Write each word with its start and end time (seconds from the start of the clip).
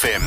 FM. 0.00 0.24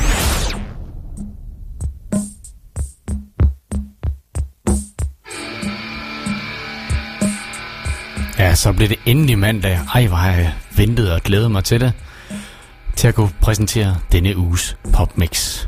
Ja, 8.39 8.55
så 8.55 8.73
blev 8.73 8.89
det 8.89 8.97
endelig 9.05 9.39
mandag. 9.39 9.79
Ej, 9.93 10.07
hvor 10.07 10.17
har 10.17 10.31
jeg 10.31 10.53
ventet 10.77 11.13
og 11.13 11.21
glædet 11.21 11.51
mig 11.51 11.63
til 11.63 11.81
det. 11.81 11.93
Til 12.95 13.07
at 13.07 13.15
kunne 13.15 13.29
præsentere 13.41 13.97
denne 14.11 14.37
uges 14.37 14.77
popmix. 14.93 15.65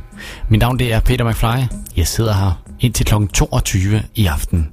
Mit 0.49 0.59
navn 0.59 0.79
det 0.79 0.93
er 0.93 0.99
Peter 0.99 1.29
McFly. 1.29 1.77
Jeg 1.97 2.07
sidder 2.07 2.33
her 2.33 2.63
indtil 2.79 3.05
kl. 3.05 3.13
22 3.33 4.03
i 4.15 4.25
aften. 4.25 4.69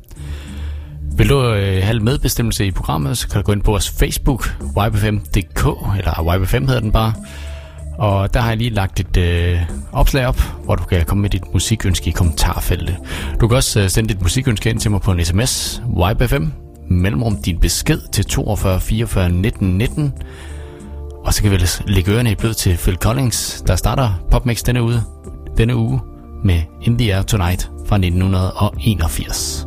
Vil 1.16 1.28
du 1.28 1.52
øh, 1.54 1.82
have 1.82 2.00
medbestemmelse 2.00 2.66
i 2.66 2.70
programmet, 2.70 3.18
så 3.18 3.28
kan 3.28 3.40
du 3.40 3.46
gå 3.46 3.52
ind 3.52 3.62
på 3.62 3.70
vores 3.70 3.90
Facebook, 3.90 4.46
yb5.dk, 4.60 5.66
eller 5.98 6.12
yb5 6.12 6.58
hedder 6.58 6.80
den 6.80 6.92
bare. 6.92 7.14
Og 8.00 8.34
der 8.34 8.40
har 8.40 8.48
jeg 8.48 8.56
lige 8.56 8.70
lagt 8.70 9.00
et 9.00 9.16
øh, 9.16 9.60
opslag 9.92 10.26
op, 10.26 10.40
hvor 10.64 10.74
du 10.74 10.84
kan 10.84 11.04
komme 11.04 11.22
med 11.22 11.30
dit 11.30 11.52
musikønske 11.52 12.08
i 12.08 12.10
kommentarfeltet. 12.10 12.96
Du 13.40 13.48
kan 13.48 13.56
også 13.56 13.80
øh, 13.80 13.88
sende 13.88 14.08
dit 14.08 14.22
musikønske 14.22 14.70
ind 14.70 14.80
til 14.80 14.90
mig 14.90 15.00
på 15.00 15.12
en 15.12 15.24
sms, 15.24 15.82
YBFM, 16.12 16.44
mellemrum 16.88 17.42
din 17.42 17.58
besked 17.58 18.00
til 18.12 18.24
42 18.24 18.80
44 18.80 19.30
19 19.30 19.78
19. 19.78 20.12
Og 21.24 21.34
så 21.34 21.42
kan 21.42 21.50
vi 21.50 21.58
lægge 21.86 22.12
ørerne 22.12 22.32
i 22.32 22.34
blød 22.34 22.54
til 22.54 22.76
Phil 22.76 22.96
Collins, 22.96 23.64
der 23.66 23.76
starter 23.76 24.24
Popmix 24.30 24.62
denne 24.62 24.82
uge, 24.82 25.00
denne 25.56 25.76
uge 25.76 26.00
med 26.44 26.62
In 26.82 26.98
the 26.98 27.14
Air 27.14 27.22
Tonight 27.22 27.70
fra 27.86 27.96
1981. 27.96 29.66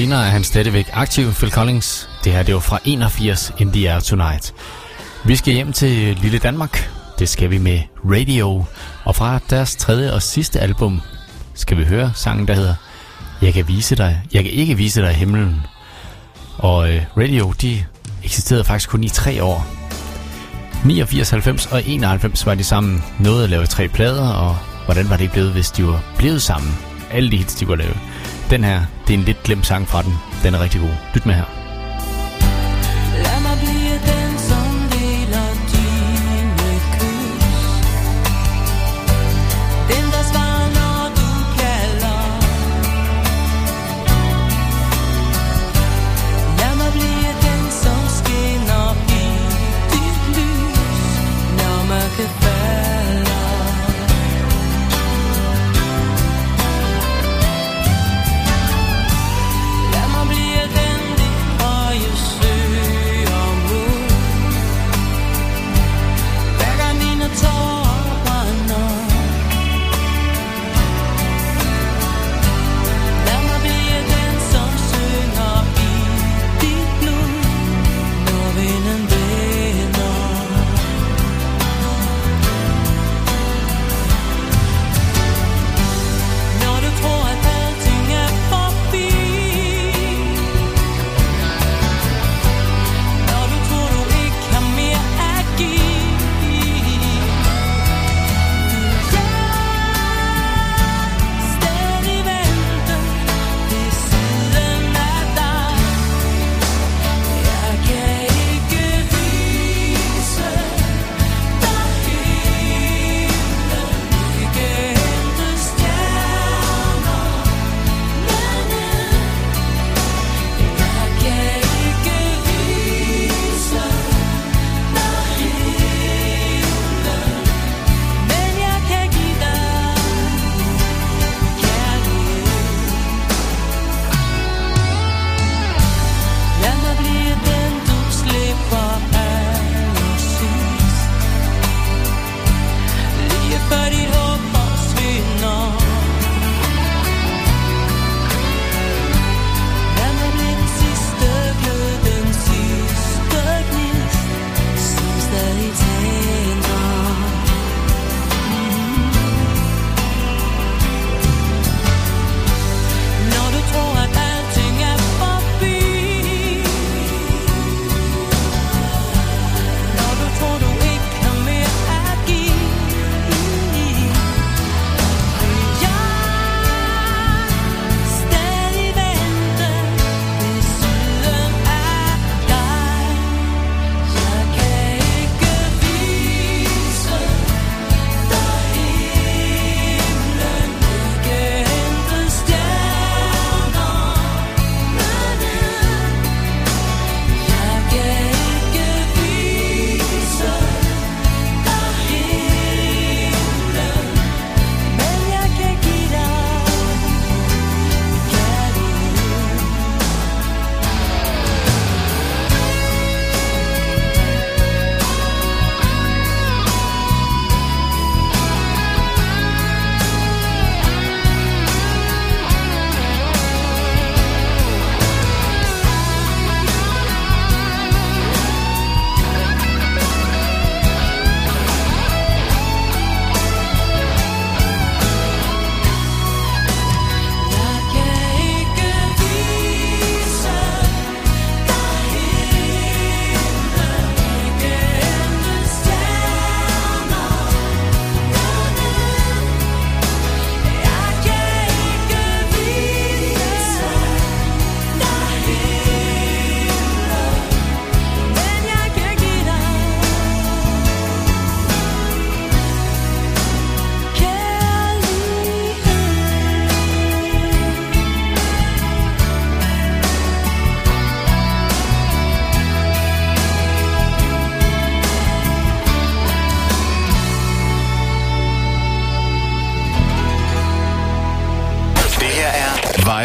senere 0.00 0.26
er 0.26 0.30
han 0.30 0.44
stadigvæk 0.44 0.90
aktiv, 0.92 1.32
Phil 1.32 1.50
Collins. 1.50 2.08
Det 2.24 2.32
her 2.32 2.42
det 2.42 2.54
var 2.54 2.60
fra 2.60 2.78
81 2.84 3.52
In 3.58 3.72
The 3.72 3.90
Air 3.90 4.00
Tonight. 4.00 4.54
Vi 5.24 5.36
skal 5.36 5.54
hjem 5.54 5.72
til 5.72 6.18
Lille 6.22 6.38
Danmark. 6.38 6.90
Det 7.18 7.28
skal 7.28 7.50
vi 7.50 7.58
med 7.58 7.80
Radio. 8.04 8.64
Og 9.04 9.16
fra 9.16 9.38
deres 9.50 9.76
tredje 9.76 10.12
og 10.12 10.22
sidste 10.22 10.60
album, 10.60 11.00
skal 11.54 11.76
vi 11.78 11.84
høre 11.84 12.12
sangen, 12.14 12.48
der 12.48 12.54
hedder 12.54 12.74
Jeg 13.42 13.54
kan 13.54 13.68
vise 13.68 13.96
dig, 13.96 14.22
jeg 14.32 14.42
kan 14.44 14.52
ikke 14.52 14.76
vise 14.76 15.00
dig 15.00 15.12
himlen. 15.12 15.60
Og 16.58 16.94
øh, 16.94 17.02
Radio, 17.16 17.54
de 17.62 17.84
eksisterede 18.24 18.64
faktisk 18.64 18.90
kun 18.90 19.04
i 19.04 19.08
tre 19.08 19.42
år. 19.44 19.66
89, 20.84 21.30
90 21.30 21.66
og 21.66 21.82
91 21.86 22.46
var 22.46 22.54
de 22.54 22.64
sammen. 22.64 23.04
Nåede 23.18 23.44
at 23.44 23.50
lave 23.50 23.66
tre 23.66 23.88
plader, 23.88 24.28
og 24.28 24.56
hvordan 24.84 25.10
var 25.10 25.16
det 25.16 25.32
blevet, 25.32 25.52
hvis 25.52 25.70
de 25.70 25.86
var 25.86 26.02
blevet 26.18 26.42
sammen? 26.42 26.78
Alle 27.10 27.30
de 27.30 27.36
hits, 27.36 27.54
de 27.54 27.64
kunne 27.64 27.82
lave. 27.82 27.94
Den 28.50 28.64
her, 28.64 28.80
det 29.06 29.14
er 29.14 29.18
en 29.18 29.24
lidt 29.24 29.42
glemt 29.42 29.66
sang 29.66 29.88
fra 29.88 30.02
den. 30.02 30.12
Den 30.42 30.54
er 30.54 30.60
rigtig 30.60 30.80
god. 30.80 30.94
Lyt 31.14 31.26
med 31.26 31.34
her. 31.34 31.59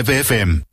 Vibe 0.06 0.22
FM. 0.22 0.64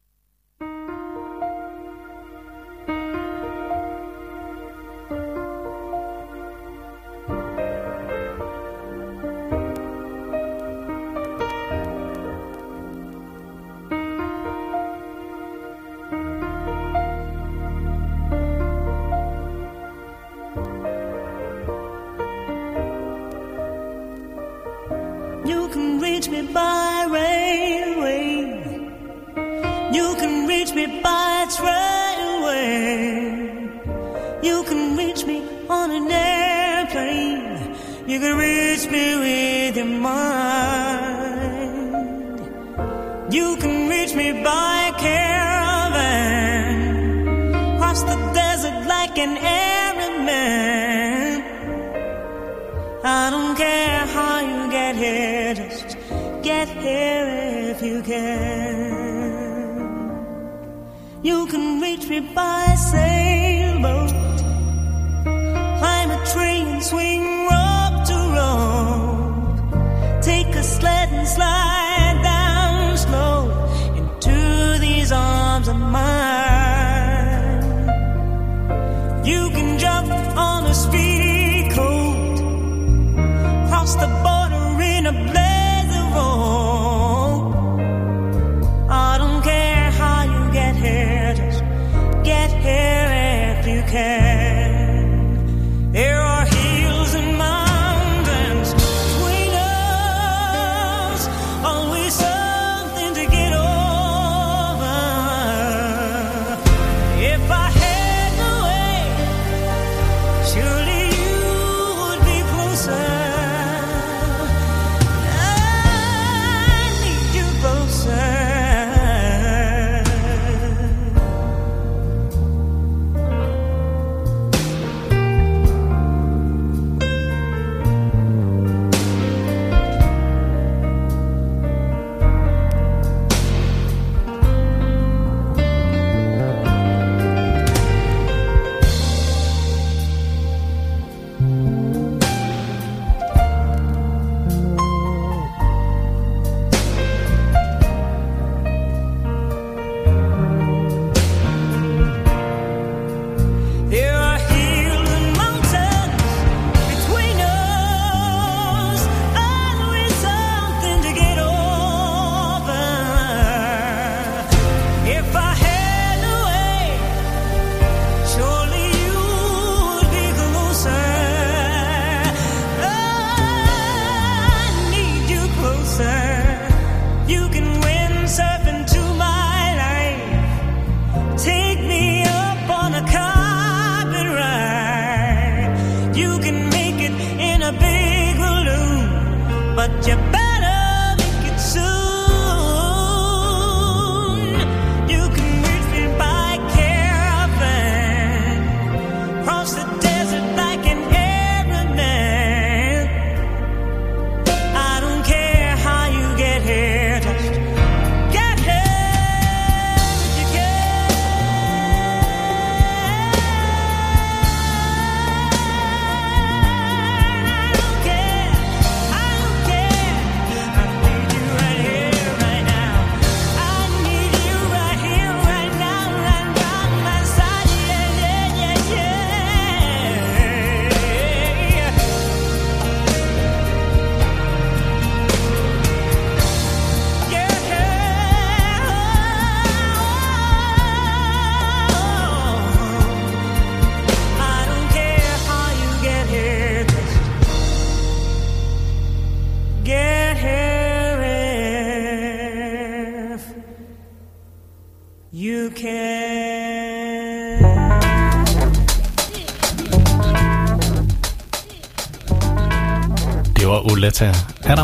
the 83.96 84.06
bone. 84.22 84.41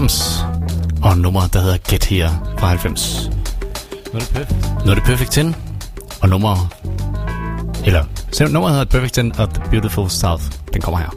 90 0.09 0.45
og 1.03 1.19
nummeret, 1.19 1.53
der 1.53 1.61
hedder 1.61 1.77
Get 1.89 2.05
Here 2.05 2.41
fra 2.59 2.69
90. 2.69 3.31
Nu 4.13 4.19
er 4.19 4.19
det 4.19 4.29
perfekt. 4.29 4.85
Nu 4.85 4.91
er 4.91 4.95
det 4.95 5.05
perfekt 5.05 5.33
10, 5.33 5.41
og 6.23 6.29
nummeret, 6.29 6.59
eller 7.85 8.05
nummeret 8.49 8.75
hedder 8.75 8.85
Perfect 8.85 9.15
10 9.15 9.21
og 9.39 9.55
The 9.55 9.63
Beautiful 9.71 10.11
South. 10.11 10.43
Den 10.73 10.83
kommer 10.83 10.99
her. 10.99 11.11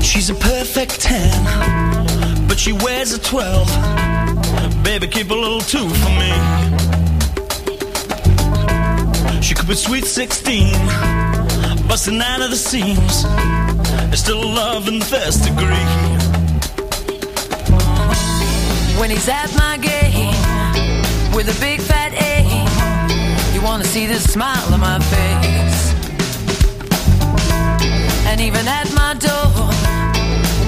She's 0.00 0.30
a 0.30 0.34
perfect 0.34 1.00
10, 1.00 1.12
but 2.48 2.58
she 2.58 2.72
wears 2.72 3.12
a 3.14 3.18
12. 3.18 3.44
Baby, 4.84 5.06
keep 5.06 5.30
a 5.30 5.34
little 5.34 5.60
two 5.60 5.88
for 6.02 6.10
me. 6.20 6.32
She 9.42 9.54
could 9.54 9.68
be 9.68 9.76
sweet 9.76 10.06
16, 10.06 10.66
busting 11.88 12.20
out 12.30 12.40
of 12.44 12.50
the 12.50 12.60
seams. 12.70 13.24
There's 14.08 14.20
still 14.20 14.42
love 14.62 14.88
in 14.88 14.98
the 14.98 15.06
first 15.16 15.44
degree 15.44 16.15
when 18.98 19.10
he's 19.10 19.28
at 19.28 19.54
my 19.56 19.76
game 19.78 20.34
with 21.34 21.48
a 21.48 21.60
big 21.60 21.80
fat 21.80 22.12
A. 22.14 23.54
You 23.54 23.62
wanna 23.62 23.84
see 23.84 24.06
the 24.06 24.18
smile 24.18 24.72
on 24.72 24.80
my 24.80 24.98
face. 24.98 25.94
And 28.26 28.40
even 28.40 28.66
at 28.66 28.92
my 28.94 29.14
door 29.14 29.48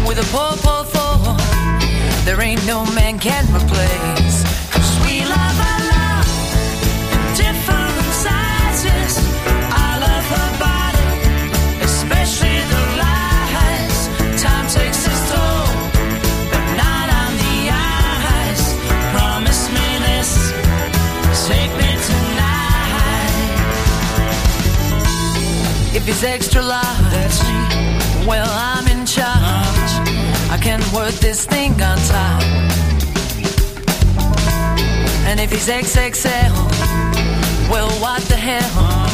with 0.06 0.18
a 0.18 0.26
poor, 0.32 0.52
poor, 0.64 0.84
poor, 0.92 1.36
there 2.24 2.40
ain't 2.40 2.64
no 2.66 2.84
man 2.94 3.18
can 3.18 3.44
replace. 3.54 4.47
He's 26.08 26.24
extra 26.24 26.62
large, 26.62 26.84
That's 27.12 27.42
me. 27.42 28.26
well, 28.26 28.48
I'm 28.48 28.86
in 28.88 29.04
charge. 29.04 29.92
I 30.50 30.58
can 30.60 30.80
work 30.94 31.12
this 31.20 31.44
thing 31.44 31.72
on 31.82 31.98
top. 32.08 32.42
And 35.28 35.38
if 35.38 35.50
he's 35.52 35.68
XXL, 35.68 36.54
well, 37.70 37.90
what 38.00 38.22
the 38.22 38.36
hell? 38.36 39.06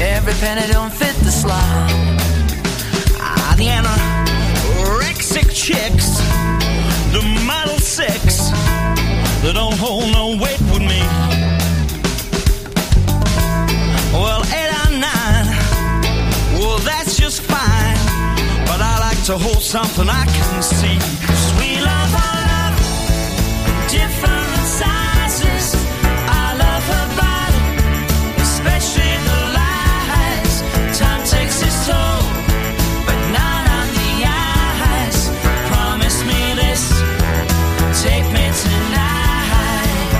Every 0.00 0.32
penny 0.34 0.66
don't 0.72 0.92
fit 0.92 1.14
the 1.16 1.30
slot. 1.30 1.90
Ah, 3.20 3.54
the 3.58 3.66
anorexic 3.76 5.50
chicks, 5.52 6.08
the 7.12 7.22
model 7.44 7.78
six, 7.78 8.50
they 9.42 9.52
don't 9.52 9.76
hold 9.76 10.10
no 10.12 10.36
weight 10.42 10.55
to 19.26 19.36
hold 19.36 19.60
something 19.60 20.08
I 20.08 20.24
can 20.24 20.62
see. 20.62 20.98
'Cause 21.26 21.46
we 21.58 21.80
love 21.80 22.12
our 22.26 22.40
love, 22.52 22.76
different 23.90 24.66
sizes. 24.80 25.66
I 26.44 26.46
love 26.64 26.84
her 26.94 27.06
body, 27.22 27.62
especially 28.46 29.14
the 29.30 29.40
lies. 29.58 30.54
Time 31.00 31.22
takes 31.34 31.60
its 31.60 31.78
toll, 31.86 32.22
but 33.06 33.20
not 33.38 33.62
on 33.78 33.86
the 34.00 34.12
eyes. 34.46 35.18
Promise 35.70 36.18
me 36.30 36.42
this, 36.62 36.82
take 38.04 38.26
me 38.36 38.44
tonight. 38.62 40.10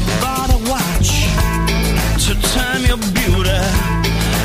About 0.00 0.48
a 0.58 0.60
watch 0.72 1.10
to 2.26 2.32
time 2.56 2.82
your 2.90 3.00
beauty, 3.16 3.60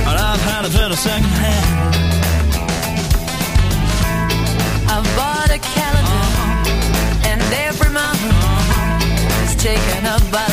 and 0.07 0.15
I've 0.29 0.43
had 0.49 0.63
it 0.67 0.73
better 0.73 0.95
second 0.95 1.35
hand. 1.43 1.92
A 5.53 5.59
calendar, 5.59 6.23
and 7.29 7.39
every 7.53 7.91
month 7.91 8.19
is 9.43 9.55
taken 9.55 10.05
up 10.07 10.21
by 10.31 10.52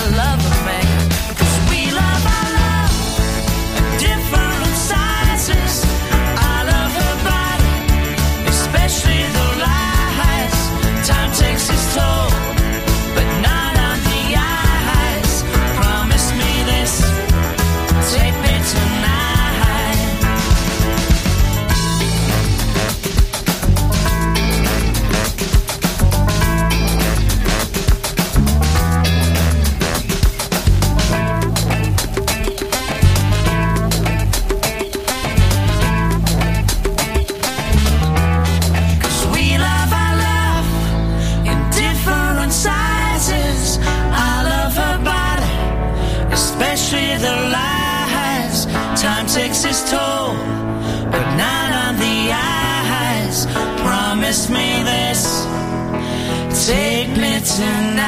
tonight. 57.60 58.00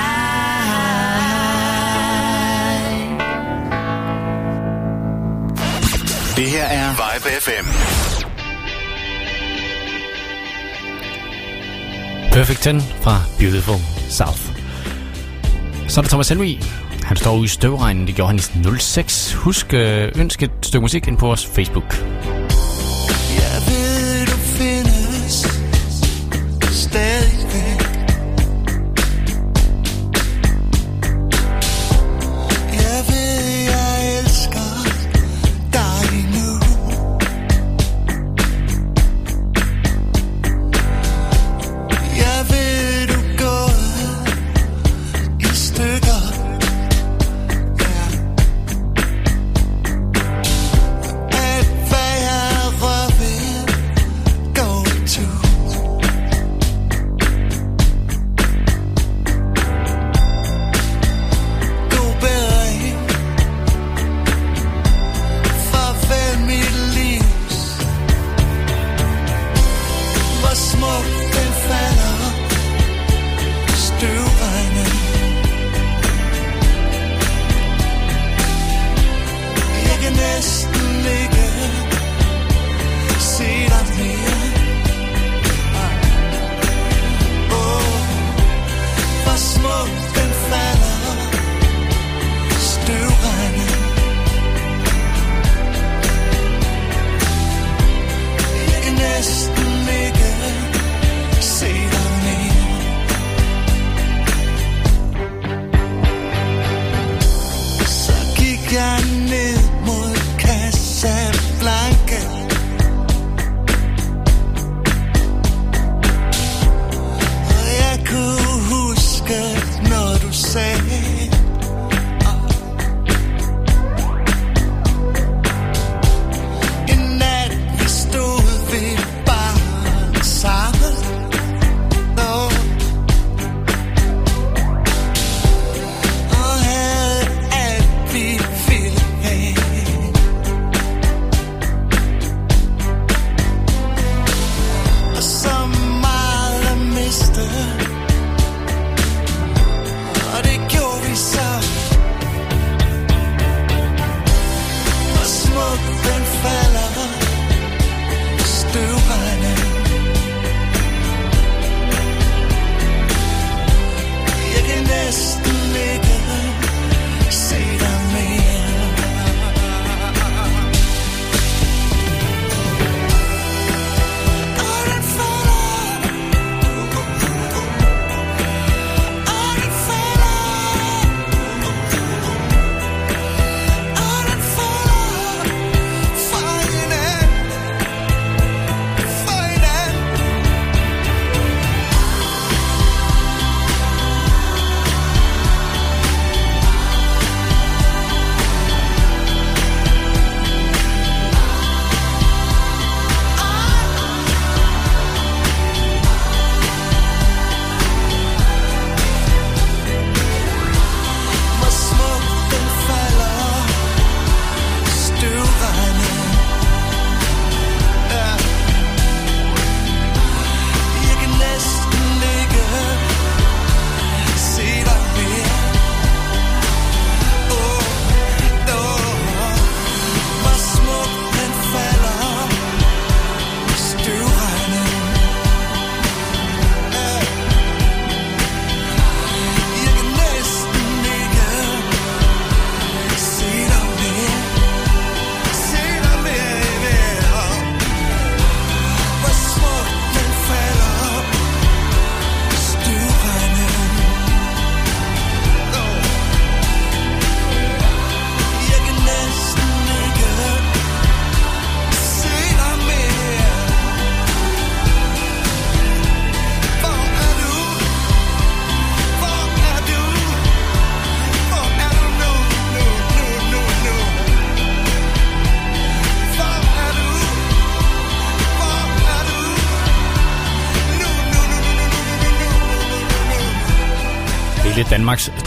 Det 6.37 6.51
her 6.51 6.65
er 6.65 6.89
Vibe 6.91 7.29
FM. 7.41 7.67
Perfect 12.33 12.63
10 12.63 12.71
fra 13.03 13.21
Beautiful 13.39 13.77
South. 14.09 14.41
Så 15.89 16.01
er 16.01 16.03
der 16.03 16.09
Thomas 16.09 16.29
Henry. 16.29 16.57
Han 17.05 17.17
står 17.17 17.37
ude 17.37 17.45
i 17.45 17.49
støvregnen. 17.49 18.07
Det 18.07 18.15
gjorde 18.15 18.29
han 18.29 18.39
i 18.75 18.79
06. 18.79 19.33
Husk 19.33 19.75
øh, 19.75 20.13
ønske 20.15 20.45
et 20.45 20.51
stykke 20.63 20.83
musik 20.83 21.09
ind 21.09 21.19
på 21.19 21.27
vores 21.27 21.47
Facebook. 21.47 22.05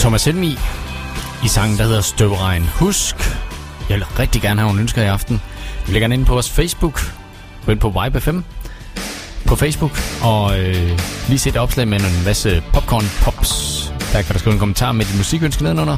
Thomas 0.06 0.26
Helmi 0.26 0.58
i 1.44 1.48
sangen, 1.48 1.78
der 1.78 1.84
hedder 1.84 2.02
Støvregn. 2.02 2.64
Husk, 2.64 3.16
jeg 3.90 3.98
vil 3.98 4.06
rigtig 4.20 4.42
gerne 4.42 4.62
have 4.62 4.68
nogle 4.68 4.82
ønsker 4.82 5.02
i 5.02 5.06
aften. 5.06 5.42
Vi 5.86 5.94
lægger 5.94 6.08
den 6.08 6.14
inde 6.14 6.26
på 6.26 6.34
vores 6.34 6.50
Facebook. 6.50 7.14
Gå 7.66 7.72
ind 7.72 7.80
på 7.80 7.90
Vibe5 7.90 8.42
på 9.46 9.56
Facebook. 9.56 9.92
Og 10.22 10.60
øh, 10.60 11.00
lige 11.28 11.40
se 11.40 11.50
et 11.50 11.58
opslag 11.58 11.88
med 11.88 12.00
en 12.00 12.24
masse 12.26 12.64
popcorn 12.74 13.06
pops. 13.22 13.94
Der 14.14 14.22
kan 14.22 14.34
du 14.34 14.40
skrive 14.40 14.54
en 14.54 14.60
kommentar 14.60 14.92
med 14.92 15.06
dit 15.06 15.18
musikønske 15.18 15.64
nedenunder. 15.64 15.98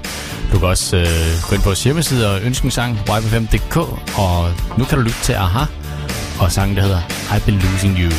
Du 0.52 0.60
kan 0.60 0.68
også 0.68 0.98
øh, 0.98 1.50
gå 1.50 1.56
ind 1.56 1.64
på 1.64 1.70
vores 1.70 1.84
hjemmeside 1.84 2.36
og 2.36 2.42
ønske 2.42 2.66
en 2.66 2.72
sang, 2.72 3.00
vibe5.dk. 3.10 3.78
Og 4.18 4.52
nu 4.78 4.86
kan 4.86 4.98
du 4.98 5.04
lytte 5.04 5.20
til 5.24 5.34
Aha 5.34 5.66
og 6.40 6.52
sangen, 6.52 6.78
der 6.78 6.84
hedder 6.84 7.02
I've 7.30 7.46
Been 7.46 7.60
Losing 7.60 8.00
You. 8.00 8.12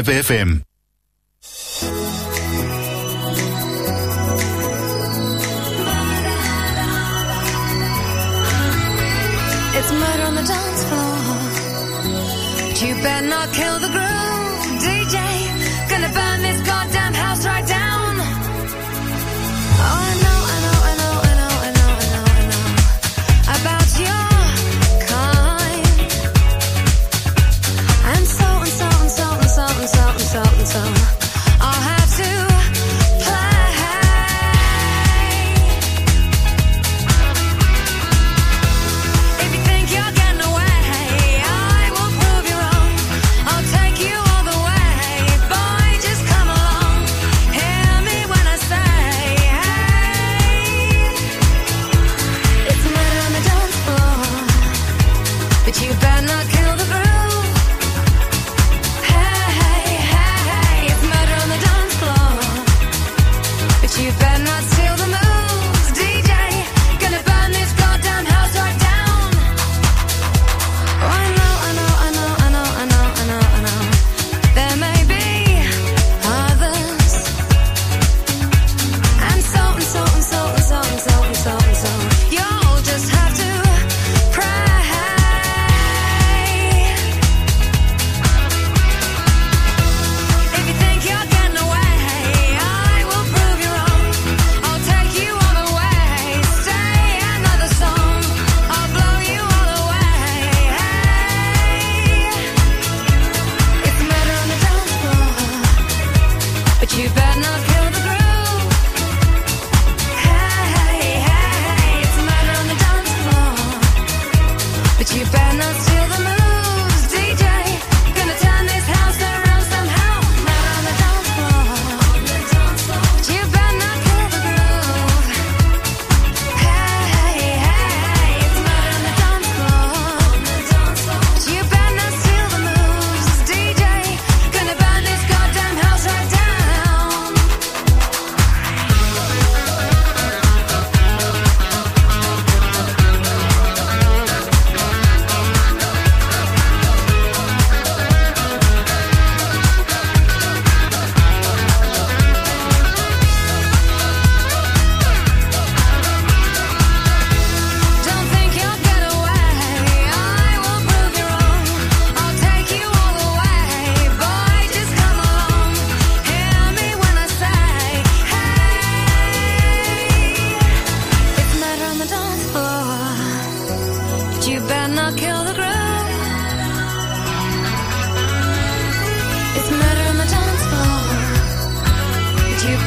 Live 0.00 0.24
FM. 0.24 0.69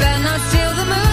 better 0.04 0.24
not 0.24 0.42
steal 0.50 0.74
the 0.76 0.86
moon. 0.86 1.13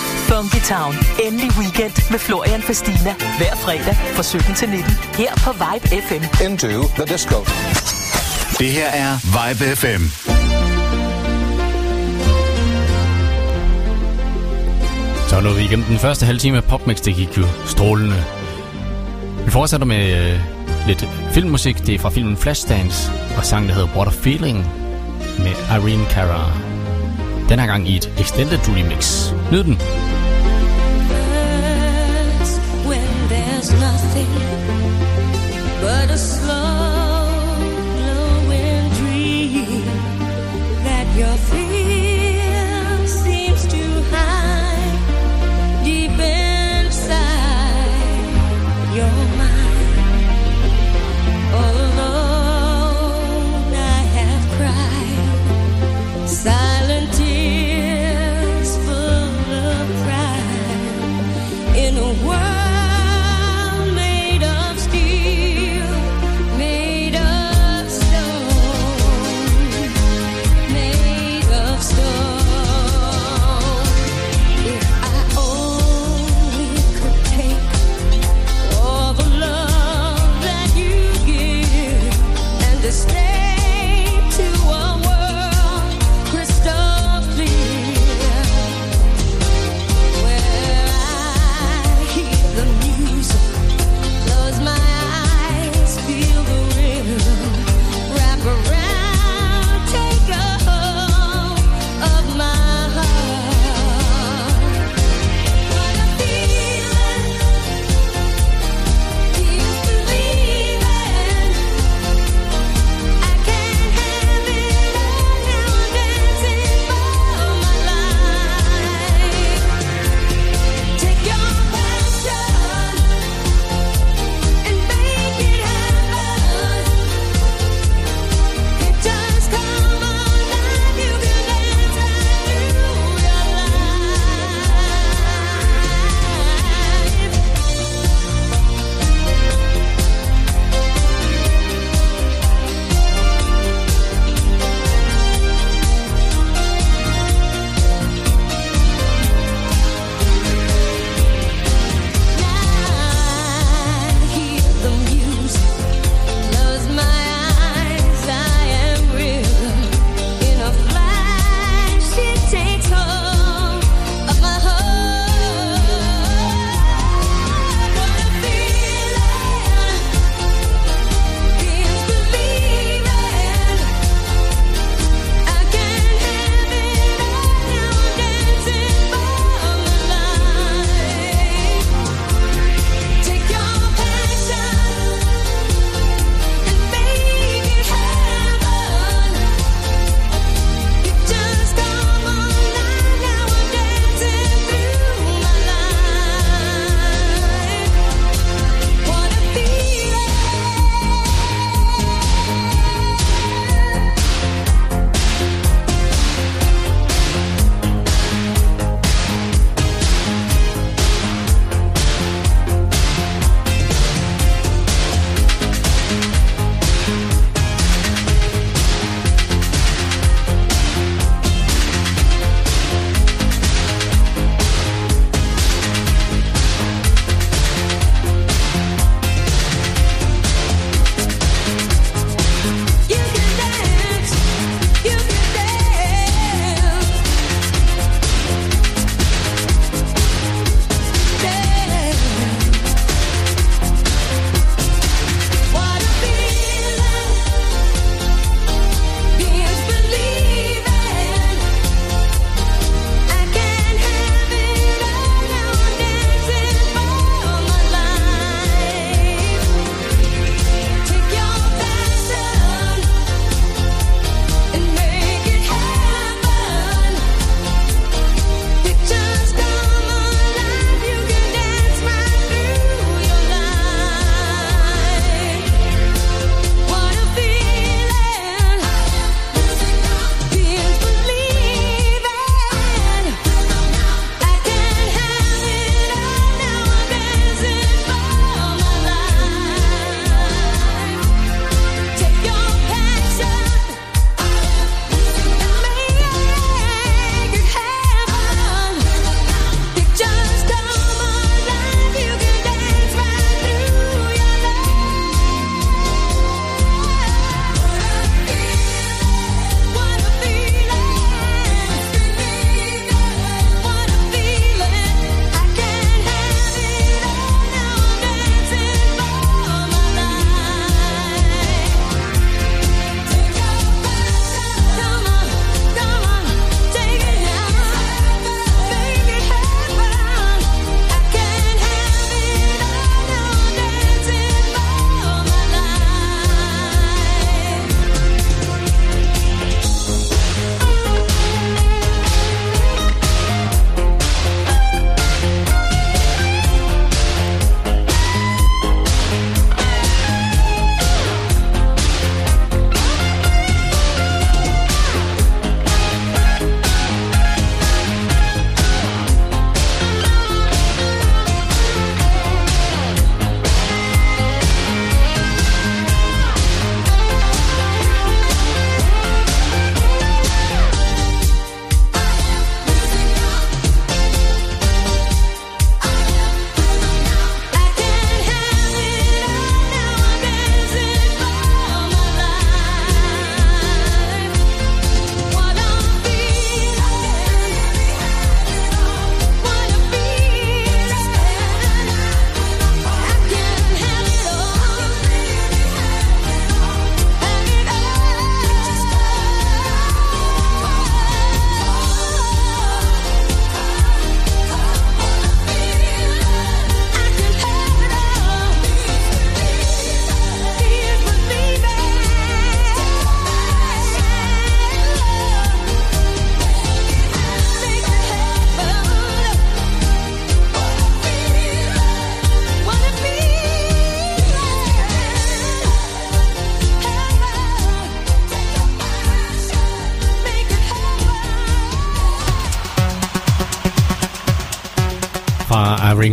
Funky 0.33 0.61
Town. 0.73 0.93
Endelig 1.25 1.51
weekend 1.59 2.11
med 2.11 2.19
Florian 2.19 2.61
Fastina. 2.61 3.13
Hver 3.37 3.55
fredag 3.55 3.95
fra 4.15 4.23
17 4.23 4.55
til 4.55 4.69
19. 4.69 4.91
Her 5.13 5.31
på 5.45 5.51
Vibe 5.51 5.87
FM. 6.07 6.43
Into 6.45 6.67
the 6.67 7.05
disco. 7.13 7.37
Det 8.59 8.69
her 8.77 8.87
er 8.87 9.11
Vibe 9.37 9.75
FM. 9.75 10.03
Så 15.29 15.41
nåede 15.41 15.57
vi 15.57 15.63
igennem 15.63 15.85
den 15.85 15.99
første 15.99 16.25
halve 16.25 16.39
time 16.39 16.57
af 16.57 16.63
Popmix. 16.63 17.01
Det 17.01 17.15
gik 17.15 17.37
jo 17.37 17.45
strålende. 17.65 18.23
Vi 19.45 19.51
fortsætter 19.51 19.85
med 19.85 20.31
øh, 20.33 20.39
lidt 20.87 21.07
filmmusik. 21.31 21.85
Det 21.85 21.95
er 21.95 21.99
fra 21.99 22.09
filmen 22.09 22.37
Flashdance 22.37 23.11
og 23.37 23.45
sangen, 23.45 23.69
der 23.69 23.75
hedder 23.75 23.95
What 23.95 24.07
a 24.07 24.11
Feeling 24.11 24.57
med 25.39 25.51
Irene 25.71 26.05
Cara. 26.09 26.51
Den 27.49 27.59
her 27.59 27.67
gang 27.67 27.87
i 27.87 27.95
et 27.97 28.13
extended 28.19 28.59
remix. 28.67 29.31
Nyd 29.51 29.63
den. 29.63 29.81
your 41.21 41.37
feet 41.37 41.70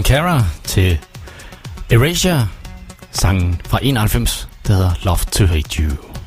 Cara 0.09 0.45
til 0.65 0.99
Erasure, 1.91 2.49
sangen 3.11 3.61
fra 3.65 3.79
91, 3.83 4.49
der 4.67 4.73
hedder 4.73 4.91
Love 5.03 5.19
to 5.33 5.47
Hate 5.47 5.83
You. 5.83 6.18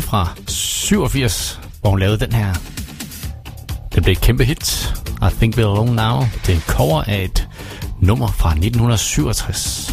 Lady 0.00 0.08
fra 0.08 0.28
87, 0.48 1.60
hvor 1.80 1.90
hun 1.90 1.98
lavede 1.98 2.18
den 2.18 2.32
her. 2.32 2.54
Det 3.94 4.02
blev 4.02 4.12
et 4.12 4.20
kæmpe 4.20 4.44
hit. 4.44 4.94
I 5.22 5.34
Think 5.38 5.58
We're 5.58 5.60
Alone 5.60 5.94
Now. 5.94 6.20
Det 6.46 6.48
er 6.48 6.54
en 6.54 6.60
cover 6.60 7.02
af 7.02 7.24
et 7.24 7.48
nummer 8.00 8.28
fra 8.28 8.50
1967. 8.50 9.89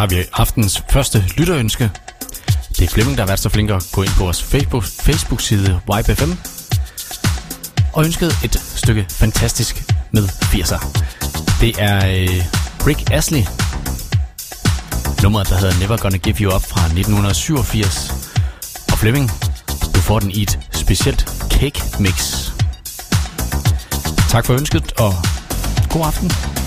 har 0.00 0.06
vi 0.06 0.24
aftens 0.32 0.82
første 0.90 1.24
lytterønske. 1.36 1.90
Det 2.68 2.84
er 2.84 2.88
Flemming, 2.88 3.16
der 3.16 3.22
har 3.22 3.26
været 3.26 3.40
så 3.40 3.48
flink 3.48 3.70
at 3.70 3.88
gå 3.92 4.02
ind 4.02 4.10
på 4.10 4.24
vores 4.24 4.42
Facebook, 4.42 4.84
Facebook-side 4.84 5.80
YBFM 5.98 6.32
og 7.92 8.04
ønskede 8.04 8.30
et 8.44 8.54
stykke 8.74 9.06
fantastisk 9.10 9.84
med 10.12 10.28
80'er. 10.28 10.98
Det 11.60 11.74
er 11.78 11.96
øh, 11.96 12.44
Rick 12.86 13.10
Astley. 13.10 13.42
Nummeret, 15.22 15.48
der 15.48 15.56
hedder 15.56 15.78
Never 15.80 15.96
Gonna 15.96 16.16
Give 16.16 16.36
You 16.40 16.54
Up 16.54 16.62
fra 16.62 16.80
1987. 16.80 18.12
Og 18.92 18.98
Flemming, 18.98 19.30
du 19.94 20.00
får 20.00 20.18
den 20.18 20.30
i 20.30 20.42
et 20.42 20.58
specielt 20.72 21.32
cake 21.50 21.82
mix. 21.98 22.48
Tak 24.28 24.46
for 24.46 24.54
ønsket, 24.54 24.92
og 24.92 25.14
god 25.90 26.06
aften. 26.06 26.59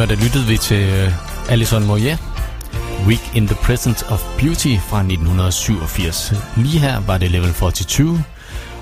Før 0.00 0.06
der 0.06 0.16
lyttede 0.16 0.46
vi 0.46 0.56
til 0.56 0.88
øh, 0.88 1.12
Alison 1.48 1.86
Moyet, 1.86 2.18
Week 3.06 3.36
in 3.36 3.46
the 3.46 3.56
Presence 3.56 4.06
of 4.06 4.24
Beauty 4.38 4.76
fra 4.88 4.98
1987. 4.98 6.32
Lige 6.56 6.78
her 6.78 7.00
var 7.00 7.18
det 7.18 7.30
level 7.30 7.52
42 7.52 8.22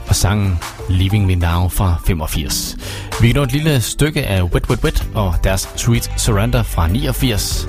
og 0.08 0.14
sangen 0.14 0.58
Leaving 0.88 1.26
Me 1.26 1.34
Now 1.34 1.68
fra 1.68 1.96
85. 2.06 2.76
Vi 3.20 3.32
kan 3.32 3.42
et 3.42 3.52
lille 3.52 3.80
stykke 3.80 4.26
af 4.26 4.42
Wet 4.42 4.70
Wet 4.70 4.84
Wet 4.84 5.08
og 5.14 5.34
deres 5.44 5.68
Sweet 5.76 6.10
Surrender 6.16 6.62
fra 6.62 6.88
89. 6.88 7.68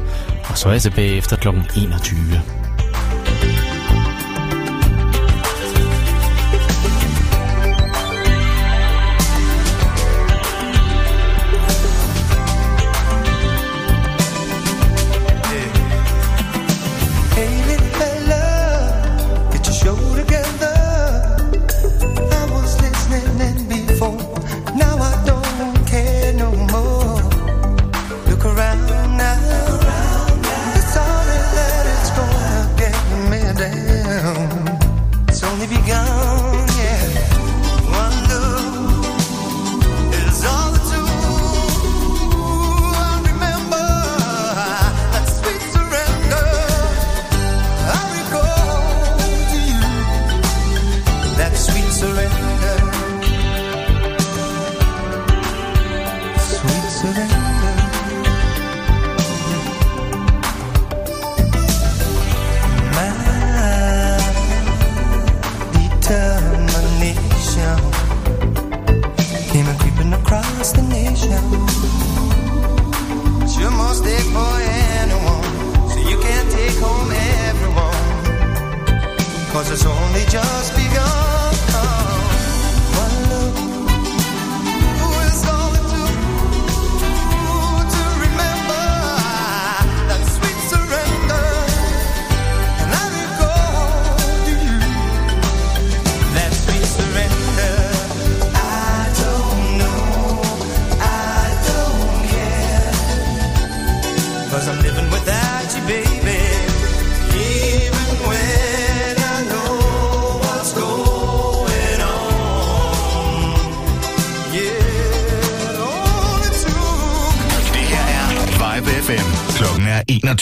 Og 0.49 0.57
så 0.57 0.67
er 0.67 0.73
jeg 0.73 0.81
tilbage 0.81 1.15
efter 1.15 1.35
kl. 1.35 1.47
21. 1.77 2.58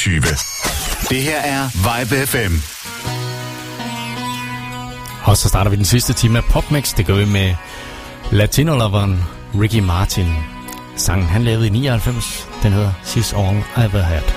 2020. 0.08 0.36
Det 1.10 1.22
her 1.22 1.40
er 1.40 1.70
Vibe 1.74 2.28
FM. 2.28 2.54
Og 5.24 5.38
så 5.38 5.50
starter 5.50 5.72
vi 5.72 5.76
den 5.76 5.86
sidste 5.86 6.14
time 6.14 6.38
af 6.38 6.44
PopMix. 6.44 6.96
Det 6.96 7.06
gør 7.06 7.16
vi 7.16 7.26
med 7.26 7.56
latinoloveren 8.32 9.24
Ricky 9.62 9.80
Martin. 9.80 10.28
Sangen 10.96 11.28
han 11.28 11.44
lavede 11.44 11.68
i 11.68 11.70
99, 11.70 12.48
den 12.64 12.72
hedder 12.72 12.92
She's 13.04 13.40
All 13.40 13.58
I 13.58 13.86
Ever 13.86 14.02
Had. 14.02 14.37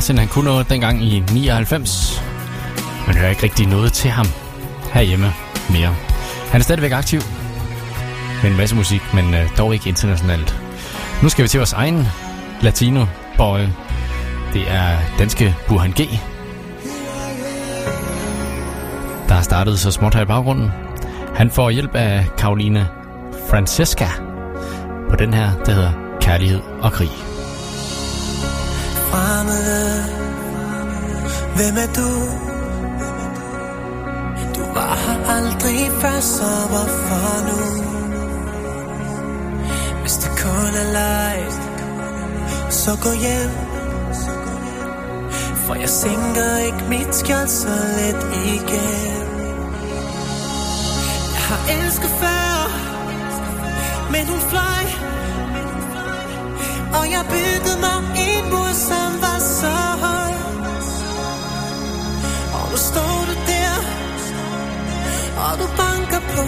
Martin, 0.00 0.18
han 0.18 0.28
kunne 0.28 0.44
noget 0.44 0.70
dengang 0.70 1.02
i 1.02 1.20
99. 1.32 2.22
Man 3.06 3.16
hører 3.16 3.30
ikke 3.30 3.42
rigtig 3.42 3.66
noget 3.66 3.92
til 3.92 4.10
ham 4.10 4.26
herhjemme 4.92 5.32
mere. 5.70 5.94
Han 6.50 6.60
er 6.60 6.64
stadigvæk 6.64 6.92
aktiv 6.92 7.20
med 8.42 8.50
en 8.50 8.56
masse 8.56 8.76
musik, 8.76 9.02
men 9.14 9.34
øh, 9.34 9.58
dog 9.58 9.74
ikke 9.74 9.88
internationalt. 9.88 10.60
Nu 11.22 11.28
skal 11.28 11.42
vi 11.42 11.48
til 11.48 11.60
vores 11.60 11.72
egen 11.72 12.06
latino 12.60 13.06
boy. 13.36 13.58
Det 14.52 14.70
er 14.70 14.98
danske 15.18 15.56
Burhan 15.68 15.90
G. 15.90 15.98
Der 19.28 19.34
har 19.34 19.42
startet 19.42 19.78
så 19.78 19.90
småt 19.90 20.14
her 20.14 20.22
i 20.22 20.26
baggrunden. 20.26 20.70
Han 21.34 21.50
får 21.50 21.70
hjælp 21.70 21.94
af 21.94 22.26
Karoline 22.38 22.88
Francesca 23.50 24.06
på 25.10 25.16
den 25.16 25.34
her, 25.34 25.50
der 25.66 25.72
hedder 25.72 25.92
Kærlighed 26.20 26.60
og 26.82 26.92
Krig 26.92 27.29
fremmede 29.10 30.04
Hvem 31.56 31.76
er 31.84 31.90
du? 32.00 32.10
Du 34.56 34.64
var 34.74 34.94
her 35.04 35.18
aldrig 35.36 35.90
før, 36.00 36.20
så 36.20 36.50
hvorfor 36.72 37.30
nu? 37.48 37.60
Hvis 40.00 40.12
det 40.12 40.30
kun 40.42 40.72
er 40.82 40.92
leg 40.92 41.38
Så 42.70 42.90
gå 43.02 43.12
hjem. 43.24 43.50
For 45.66 45.74
jeg 45.74 45.88
sænker 45.88 46.56
ikke 46.66 46.84
mit 46.88 47.14
skjold 47.14 47.48
så 47.48 47.74
let 47.98 48.22
igen. 48.44 49.26
Jeg 51.34 51.42
har 51.48 51.60
elsket 51.76 52.10
før 52.20 52.50
Men 54.10 54.28
hun 54.28 54.40
fløj. 54.50 54.84
Og 56.98 57.10
jeg 57.10 57.22
byggede 57.30 57.80
mig 57.80 57.98
ind 58.28 58.39
som 58.74 59.20
var 59.20 59.38
så 59.38 59.76
høj. 60.04 60.32
Og 62.54 62.70
nu 62.70 62.76
står 62.76 63.24
du 63.28 63.34
der. 63.50 63.78
Og 65.44 65.58
du 65.60 65.66
banker 65.76 66.20
på. 66.34 66.44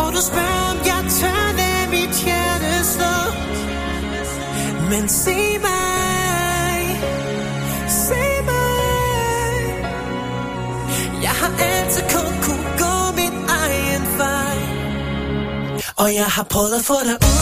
Og 0.00 0.12
du 0.12 0.20
spørger, 0.30 0.70
om 0.70 0.78
jeg 0.86 1.02
tør 1.18 1.42
lade 1.60 1.86
mit 1.90 2.14
hjerte 2.24 2.84
slå 2.84 3.16
Men 4.90 5.08
se 5.08 5.58
mig. 5.58 7.00
Se 7.88 8.22
mig. 8.50 9.60
Jeg 11.22 11.34
har 11.40 11.52
altid 11.58 12.02
kun 12.14 12.32
kunne 12.42 12.70
gå 12.78 12.94
min 13.16 13.34
egen 13.62 14.04
vej. 14.18 14.56
Og 15.96 16.14
jeg 16.14 16.26
har 16.26 16.42
prøvet 16.42 16.74
at 16.74 16.84
få 16.84 16.94
dig 17.04 17.14
ud 17.14 17.35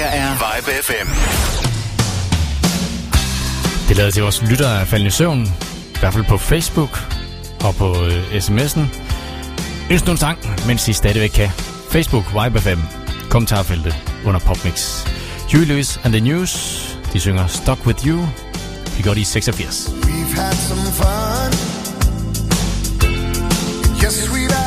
her 0.00 0.06
er 0.06 0.32
Vibe 0.32 0.70
FM. 0.82 1.08
Det 3.88 3.96
lader 3.96 4.10
til 4.10 4.22
vores 4.22 4.42
lyttere 4.42 4.80
af 4.80 4.88
falde 4.88 5.06
i 5.06 5.10
søvn. 5.10 5.46
I 5.94 5.98
hvert 6.00 6.12
fald 6.12 6.24
på 6.24 6.38
Facebook 6.38 6.98
og 7.64 7.74
på 7.74 8.04
øh, 8.04 8.36
sms'en. 8.36 8.80
Ønsk 9.90 10.06
nu 10.06 10.12
en 10.12 10.18
sang, 10.18 10.38
mens 10.66 10.88
I 10.88 10.92
stadigvæk 10.92 11.30
kan. 11.30 11.50
Facebook, 11.90 12.24
Vibe 12.44 12.60
FM. 12.60 12.80
Kommentarfeltet 13.30 13.96
under 14.26 14.40
Popmix. 14.40 15.04
Huey 15.52 15.64
Lewis 15.64 16.00
and 16.04 16.12
the 16.12 16.20
News. 16.20 16.52
De 17.12 17.20
synger 17.20 17.46
Stuck 17.46 17.86
With 17.86 18.06
You. 18.06 18.28
Vi 18.96 19.02
går 19.02 19.14
i 19.14 19.24
86. 19.24 19.88
We've 19.88 20.40
had 20.40 20.54
some 20.54 20.92
fun. 20.92 21.52
Yes, 24.04 24.28
we've 24.30 24.59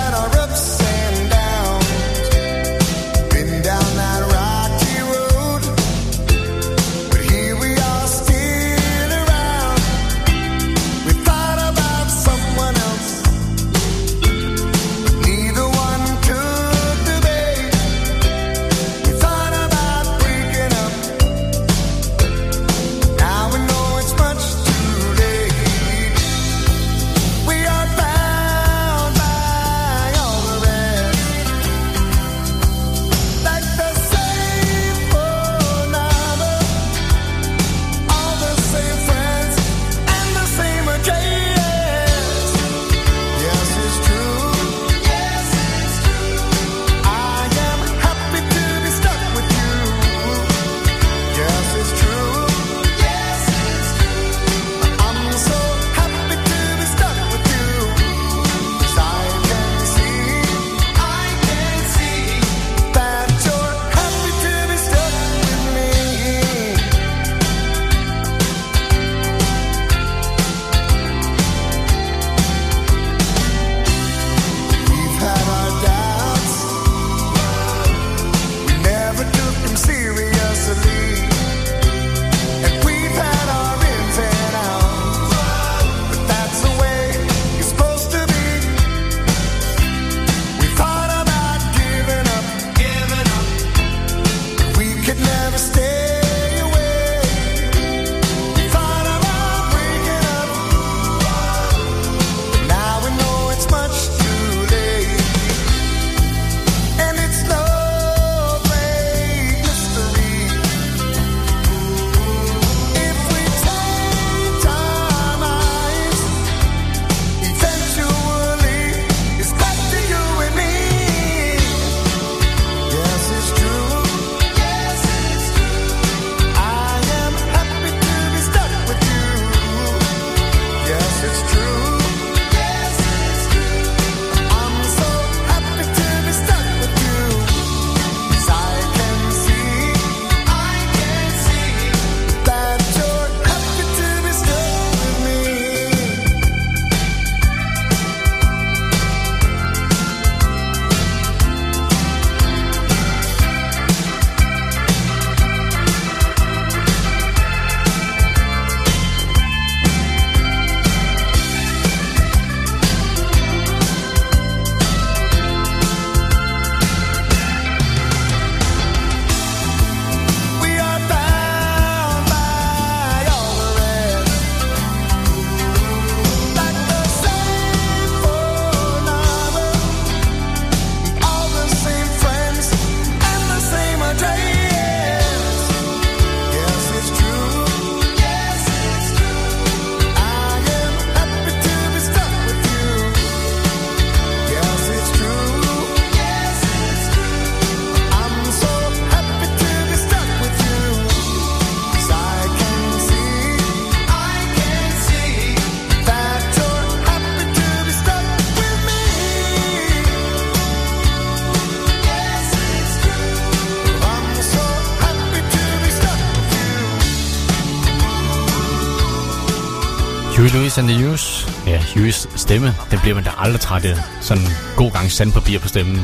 Juice 220.73 220.81
and 220.81 220.89
the 220.89 221.07
News. 221.07 221.47
Ja, 221.67 221.83
Juice 221.95 222.29
stemme, 222.35 222.73
den 222.91 222.99
bliver 222.99 223.15
man 223.15 223.23
da 223.23 223.29
aldrig 223.37 223.61
træt 223.61 223.85
af. 223.85 223.97
Sådan 224.21 224.43
en 224.43 224.49
god 224.77 224.91
gang 224.91 225.11
sandpapir 225.11 225.59
på 225.59 225.67
stemmen. 225.67 225.99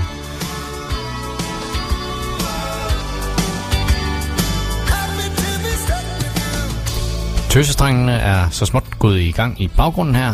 Tøsestrengene 7.50 8.12
er 8.12 8.50
så 8.50 8.66
småt 8.66 8.84
gået 9.00 9.20
i 9.22 9.32
gang 9.32 9.62
i 9.62 9.68
baggrunden 9.68 10.16
her, 10.16 10.34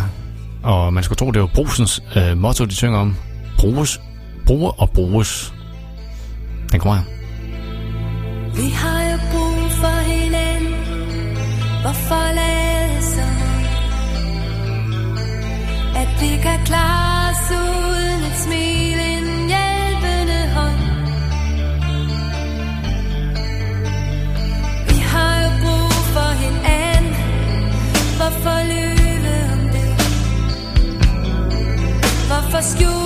og 0.64 0.94
man 0.94 1.04
skulle 1.04 1.18
tro, 1.18 1.32
det 1.32 1.42
var 1.42 1.50
Brusens 1.56 2.04
øh, 2.16 2.38
motto, 2.38 2.66
de 2.66 2.76
synger 2.76 3.00
om. 3.00 3.16
Bruges, 3.58 4.02
bruge 4.46 4.72
og 4.72 4.90
bruges. 4.90 5.54
Den 6.72 6.80
kommer 6.80 6.96
her. 6.96 7.06
Vi 8.56 8.70
har 8.70 9.12
jo 9.12 9.18
brug 9.32 9.72
for 9.72 10.12
hinanden. 10.12 10.74
Hvorfor 11.82 12.34
lade 12.36 12.65
Klar 16.66 17.34
så 17.48 17.58
uden 17.90 18.24
et 18.30 18.38
smil, 18.44 19.00
en 19.00 19.28
hjælpende 19.52 20.40
hånd. 20.56 20.80
Vi 24.90 24.98
har 25.12 25.34
jo 25.44 25.50
brug 25.62 25.94
for 26.16 26.30
hinanden. 26.44 27.16
Hvorfor 28.18 28.58
løbe 28.74 29.34
om 29.54 29.62
det? 29.74 29.88
Hvorfor 32.30 32.62
skjule 32.72 33.05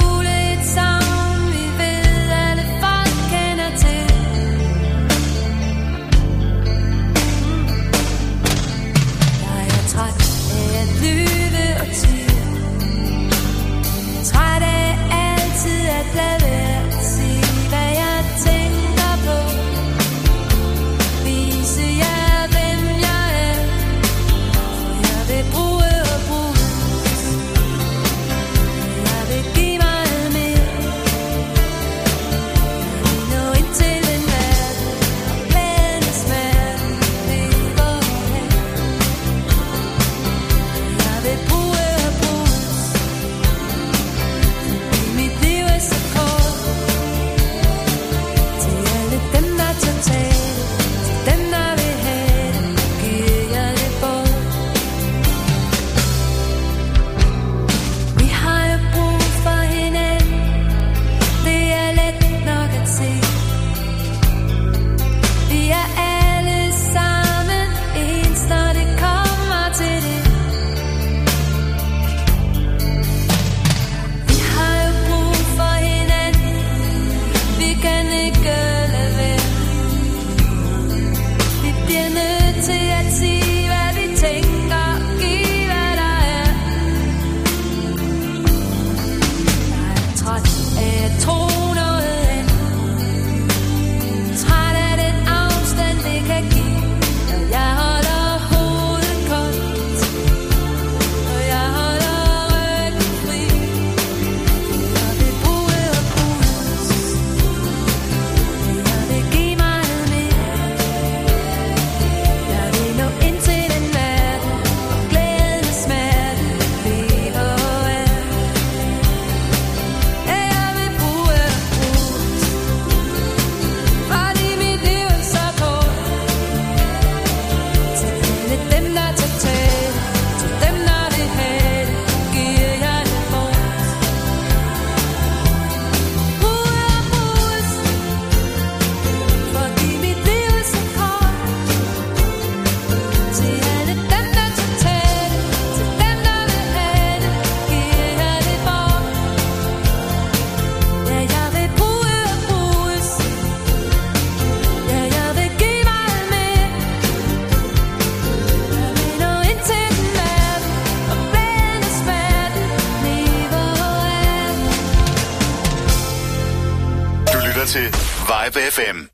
Live 168.50 168.74
FM. 168.74 169.09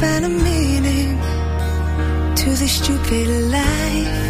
Find 0.00 0.24
a 0.24 0.28
meaning 0.28 1.18
to 2.36 2.50
this 2.50 2.72
stupid 2.72 3.26
life. 3.50 4.27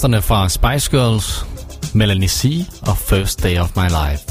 Resterne 0.00 0.22
fra 0.22 0.48
Spice 0.48 0.90
Girls, 0.90 1.46
Melanie 1.92 2.28
C. 2.28 2.66
og 2.82 2.98
First 2.98 3.42
Day 3.42 3.58
of 3.58 3.70
My 3.76 3.82
Life. 3.82 4.24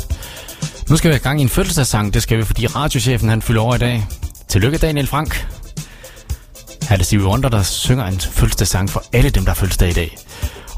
Nu 0.89 0.97
skal 0.97 1.09
vi 1.09 1.13
have 1.13 1.19
gang 1.19 1.39
i 1.39 1.43
en 1.43 1.49
fødselsdagssang. 1.49 2.13
Det 2.13 2.23
skal 2.23 2.37
vi, 2.37 2.43
fordi 2.43 2.67
radiochefen 2.67 3.29
han 3.29 3.41
fylder 3.41 3.61
over 3.61 3.75
i 3.75 3.77
dag. 3.77 4.07
Tillykke 4.47 4.77
Daniel 4.77 5.07
Frank. 5.07 5.47
Her 6.81 6.93
er 6.93 6.97
det 6.97 7.05
Stevie 7.05 7.25
Wonder, 7.25 7.49
der 7.49 7.63
synger 7.63 8.05
en 8.05 8.19
fødselsdagssang 8.19 8.89
for 8.89 9.03
alle 9.13 9.29
dem, 9.29 9.43
der 9.45 9.49
har 9.49 9.55
fødselsdag 9.55 9.89
i 9.89 9.93
dag. 9.93 10.17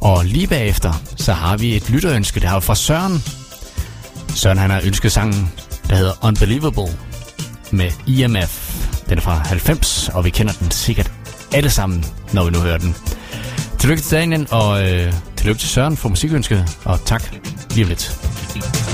Og 0.02 0.26
lige 0.26 0.48
bagefter, 0.48 0.94
så 1.16 1.34
har 1.34 1.58
vi 1.58 1.76
et 1.76 1.90
lytterønske, 1.90 2.40
det 2.40 2.50
har 2.50 2.60
vi 2.60 2.66
fra 2.66 2.76
Søren. 2.76 3.24
Søren 4.36 4.58
han 4.58 4.70
har 4.70 4.82
ønsket 4.86 5.12
sangen, 5.12 5.52
der 5.90 5.96
hedder 5.96 6.14
Unbelievable 6.24 6.98
med 7.72 7.92
IMF. 8.08 8.86
Den 9.10 9.18
er 9.18 9.22
fra 9.22 9.36
90, 9.36 10.10
og 10.10 10.26
vi 10.26 10.30
kender 10.30 10.54
den 10.54 10.72
sikkert 10.72 11.12
alle 11.54 11.70
sammen, 11.70 12.06
når 12.34 12.44
vi 12.46 12.52
nu 12.52 12.60
hører 12.60 12.78
den. 12.78 12.96
Tillykke 13.82 14.04
til 14.04 14.18
Daniel, 14.18 14.48
og 14.52 14.90
øh, 14.90 15.14
tillykke 15.38 15.60
til 15.60 15.70
Søren 15.70 15.98
for 15.98 16.10
musikønsket, 16.10 16.78
og 16.86 17.06
tak 17.06 17.24
lige 17.70 17.84
om 17.84 17.90
lidt. 17.90 18.91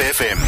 UPFM. 0.00 0.39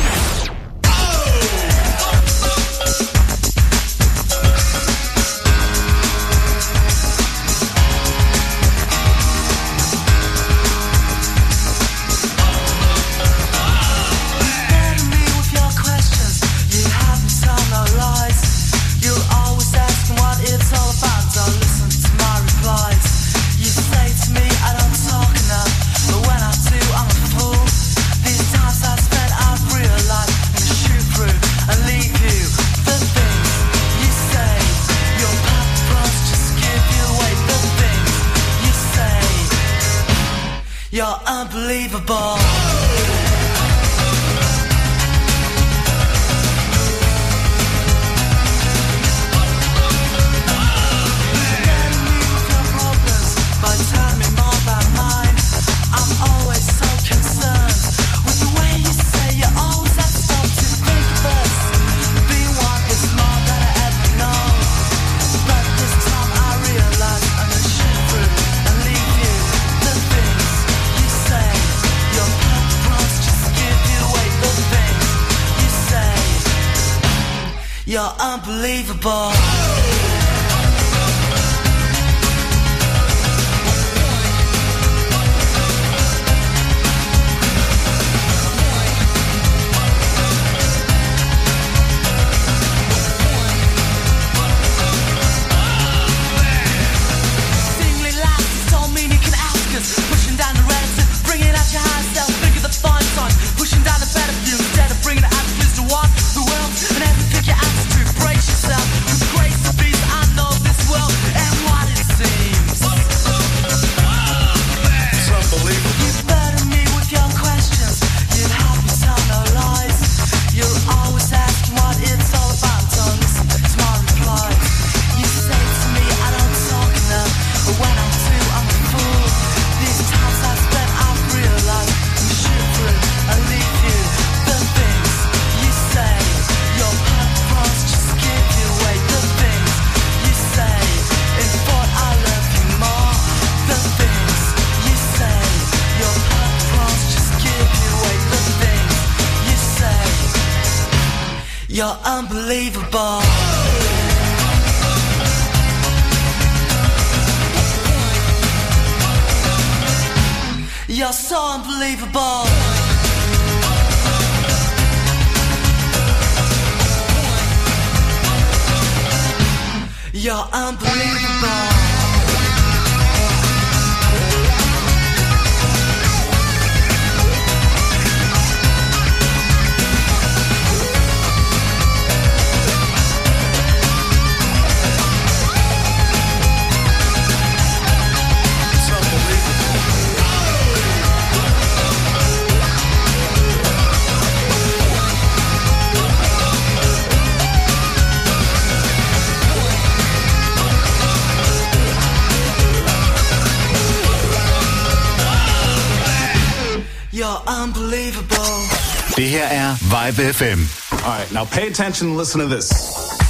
Live 210.07 210.19
FM. 210.19 210.61
All 211.05 211.13
right, 211.19 211.33
now 211.33 211.45
pay 211.45 211.69
attention 211.69 212.09
and 212.09 212.17
listen 212.17 212.41
to 212.41 212.49
this. 212.49 212.69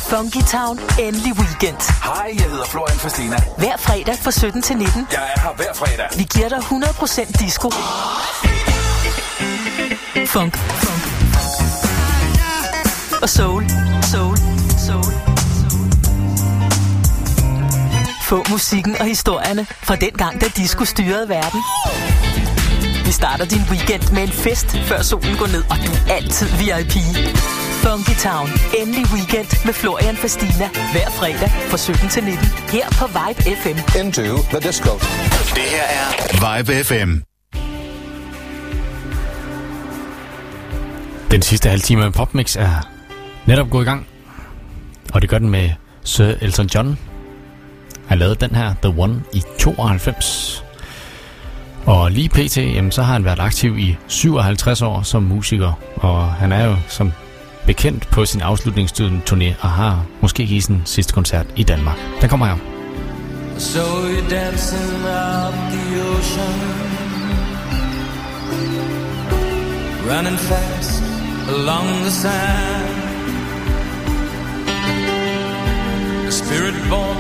Funky 0.09 0.41
Town, 0.41 0.79
endelig 0.99 1.33
weekend. 1.39 1.81
Hej, 2.03 2.35
jeg 2.39 2.51
hedder 2.51 2.65
Florian 2.65 2.99
Fastina. 2.99 3.37
Hver 3.59 3.77
fredag 3.77 4.19
fra 4.23 4.31
17 4.31 4.63
til 4.63 4.77
19. 4.77 5.07
Jeg 5.13 5.33
er 5.37 5.41
her 5.41 5.55
hver 5.57 5.75
fredag. 5.75 6.07
Vi 6.19 6.27
giver 6.35 6.49
dig 6.49 6.59
100% 6.59 7.45
disco. 7.45 7.71
Funk. 10.27 10.57
Funk. 10.57 11.03
Og 13.23 13.29
soul. 13.29 13.65
Soul. 14.03 14.37
Soul. 14.87 15.05
soul. 15.71 15.93
Få 18.23 18.45
musikken 18.51 18.97
og 19.01 19.07
historierne 19.07 19.67
fra 19.83 19.97
den 19.97 20.13
gang, 20.13 20.41
da 20.41 20.47
disco 20.57 20.85
styrede 20.85 21.29
verden. 21.29 21.61
Starter 23.13 23.45
din 23.45 23.65
weekend 23.71 24.13
med 24.15 24.23
en 24.23 24.35
fest, 24.45 24.69
før 24.89 25.03
solen 25.03 25.37
går 25.37 25.47
ned, 25.47 25.63
og 25.73 25.77
du 25.85 25.91
er 25.93 26.15
altid 26.17 26.47
VIP. 26.61 26.95
Funky 27.85 28.17
Town. 28.29 28.49
Endelig 28.81 29.07
weekend 29.15 29.49
med 29.67 29.75
Florian 29.81 30.17
Fastina. 30.17 30.67
Hver 30.93 31.09
fredag 31.19 31.51
fra 31.71 31.77
17 31.77 32.09
til 32.09 32.25
19. 32.25 32.47
Her 32.75 32.87
på 33.01 33.07
Vibe 33.17 33.41
FM. 33.61 33.79
Into 34.01 34.23
the 34.53 34.61
disco. 34.69 34.93
Det 35.57 35.67
her 35.75 35.87
er 36.01 36.07
Vibe 36.43 36.85
FM. 36.85 37.11
Den 41.31 41.43
sidste 41.43 41.69
halve 41.69 41.83
time 41.83 42.01
med 42.01 42.13
Popmix 42.13 42.57
er 42.57 42.89
netop 43.47 43.71
gået 43.71 43.85
i 43.85 43.89
gang. 43.89 44.07
Og 45.13 45.23
det 45.23 45.31
gør 45.31 45.39
den 45.39 45.51
med 45.51 45.71
Sir 46.05 46.35
Elton 46.41 46.67
John. 46.67 46.99
Han 48.07 48.19
lavede 48.19 48.35
den 48.35 48.55
her, 48.55 48.75
The 48.83 49.01
One, 49.01 49.23
i 49.33 49.43
92. 49.59 50.62
Og 51.87 52.11
lige 52.11 52.29
pt, 52.29 52.57
jamen, 52.57 52.93
så 52.93 53.03
har 53.03 53.13
han 53.13 53.25
været 53.25 53.39
aktiv 53.41 53.79
i 53.79 53.97
57 54.09 54.83
år 54.83 55.03
som 55.03 55.23
musiker. 55.23 55.73
Og 55.97 56.33
han 56.33 56.53
er 56.53 56.65
jo 56.65 56.77
som 56.89 57.13
bekendt 57.67 58.09
på 58.11 58.25
sin 58.25 58.41
afslutningstiden 58.41 59.23
turné 59.31 59.55
og 59.61 59.71
har 59.71 60.05
måske 60.21 60.47
givet 60.47 60.65
sin 60.65 60.83
sidste 60.85 61.13
koncert 61.13 61.47
i 61.57 61.63
Danmark. 61.63 61.97
Den 62.21 62.29
kommer 62.29 62.47
her. 62.47 62.57
So 63.59 63.81
you're 63.81 64.31
dancing 64.31 64.95
up 65.05 65.55
the 65.75 65.85
ocean, 66.11 66.59
running 70.11 70.39
fast 70.39 71.03
along 71.49 71.89
the 72.07 72.11
sand. 72.11 72.99
A 76.27 76.31
spirit 76.31 76.77
born 76.91 77.19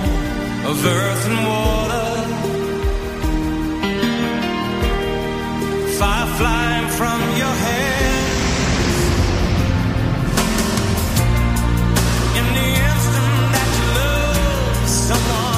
of 0.70 0.76
earth 0.86 1.24
and 1.30 1.38
water, 1.48 2.01
fire 6.02 6.26
flying 6.36 6.88
from 6.98 7.20
your 7.40 7.54
head. 7.64 8.24
In 12.38 12.46
the 12.58 12.68
instant 12.88 13.36
that 13.54 13.68
you 13.78 13.86
love 14.00 14.88
someone. 14.88 15.51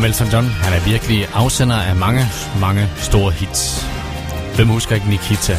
om 0.00 0.04
Elton 0.04 0.28
John. 0.28 0.46
Han 0.46 0.72
er 0.72 0.84
virkelig 0.84 1.28
afsender 1.34 1.76
af 1.76 1.96
mange, 1.96 2.26
mange 2.60 2.88
store 2.96 3.32
hits. 3.32 3.86
Hvem 4.56 4.68
husker 4.68 4.94
ikke 4.94 5.08
Nikita? 5.08 5.56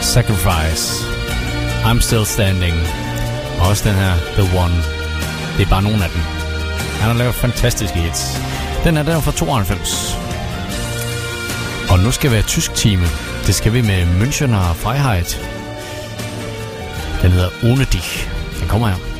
Sacrifice. 0.00 1.04
I'm 1.84 2.00
Still 2.00 2.26
Standing. 2.26 2.76
Og 3.60 3.68
også 3.68 3.88
den 3.88 3.94
her 3.94 4.12
The 4.36 4.58
One. 4.58 4.76
Det 5.56 5.66
er 5.66 5.70
bare 5.70 5.82
nogle 5.82 6.04
af 6.04 6.10
dem. 6.10 6.20
Han 7.00 7.10
har 7.10 7.14
lavet 7.14 7.34
fantastiske 7.34 7.98
hits. 7.98 8.40
Den 8.84 8.96
her, 8.96 9.02
den 9.02 9.22
fra 9.22 9.32
92. 9.32 10.18
Og 11.90 11.98
nu 11.98 12.10
skal 12.10 12.30
vi 12.30 12.34
have 12.34 12.46
tysk 12.46 12.74
time. 12.74 13.06
Det 13.46 13.54
skal 13.54 13.72
vi 13.72 13.80
med 13.80 14.02
Münchener 14.20 14.74
Freiheit. 14.74 15.40
Den 17.22 17.30
hedder 17.30 17.50
Ohne 17.62 17.84
Dich. 17.84 18.28
Den 18.60 18.68
kommer 18.68 18.88
her. 18.88 19.13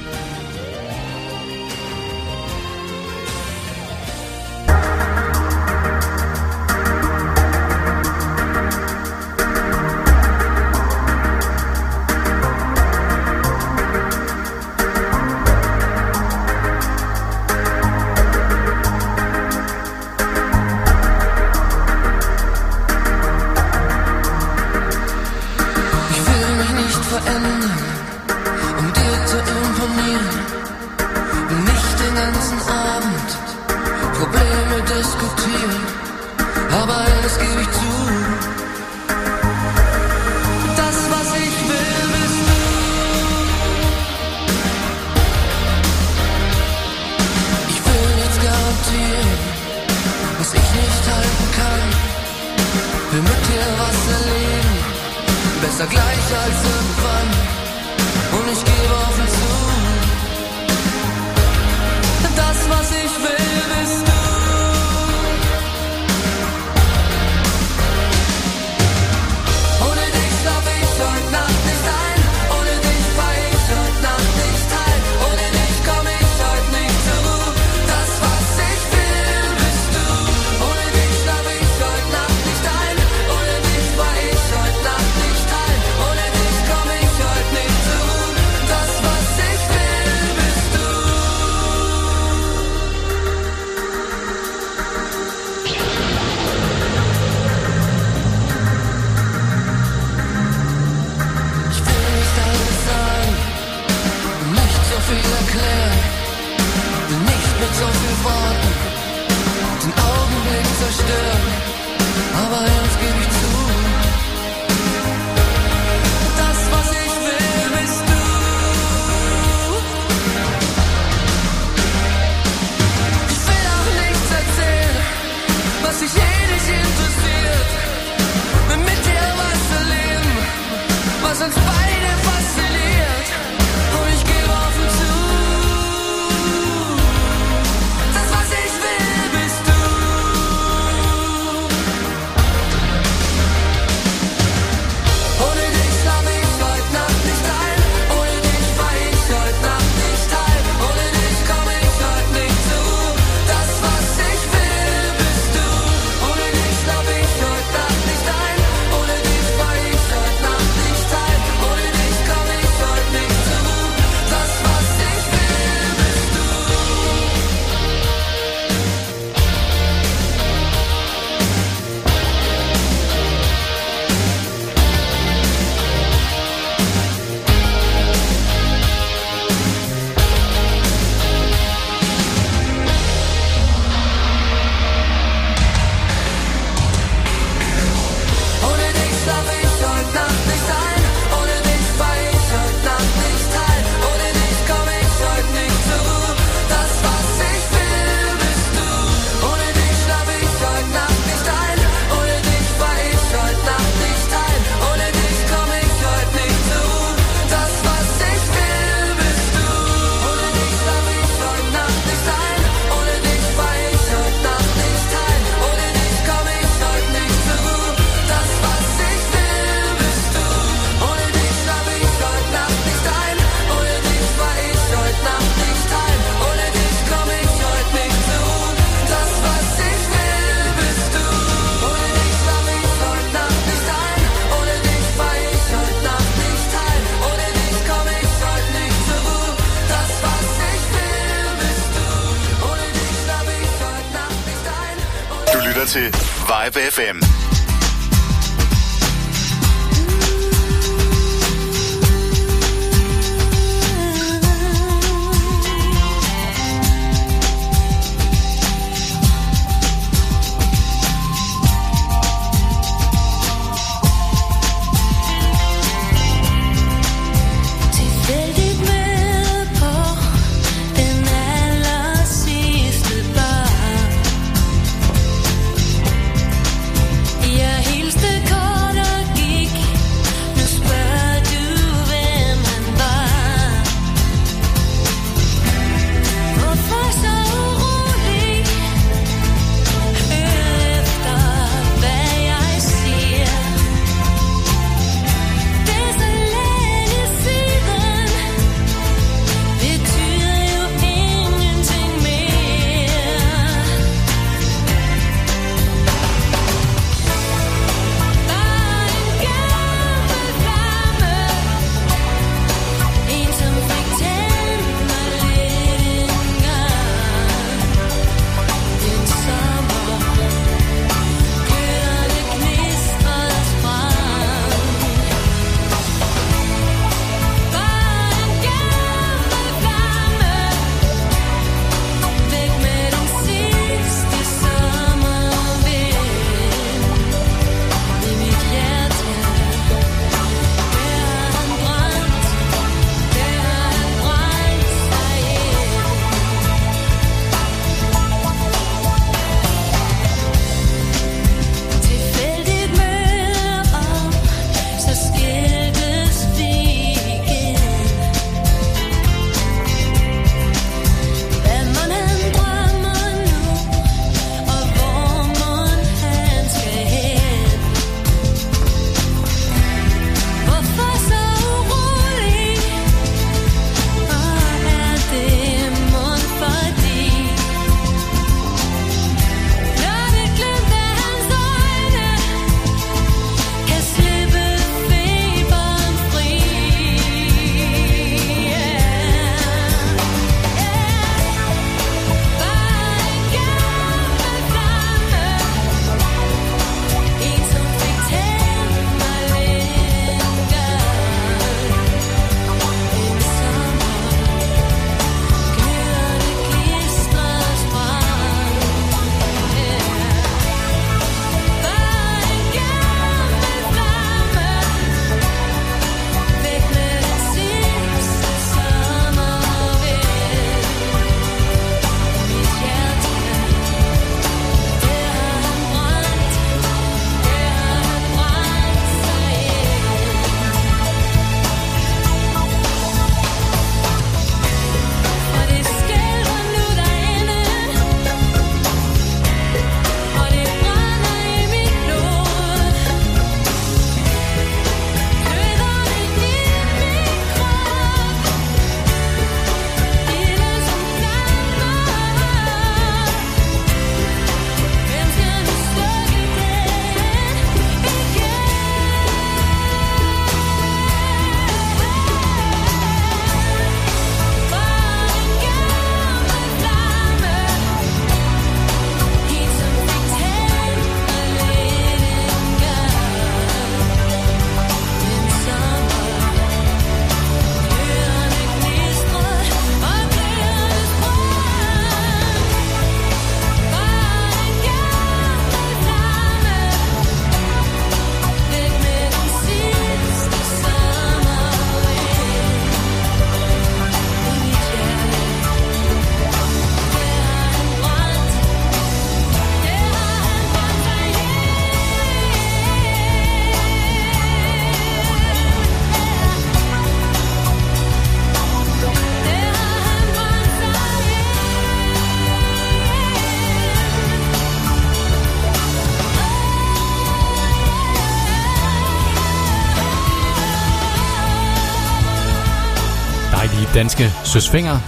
danske 524.05 524.33
Søsfinger. 524.45 524.99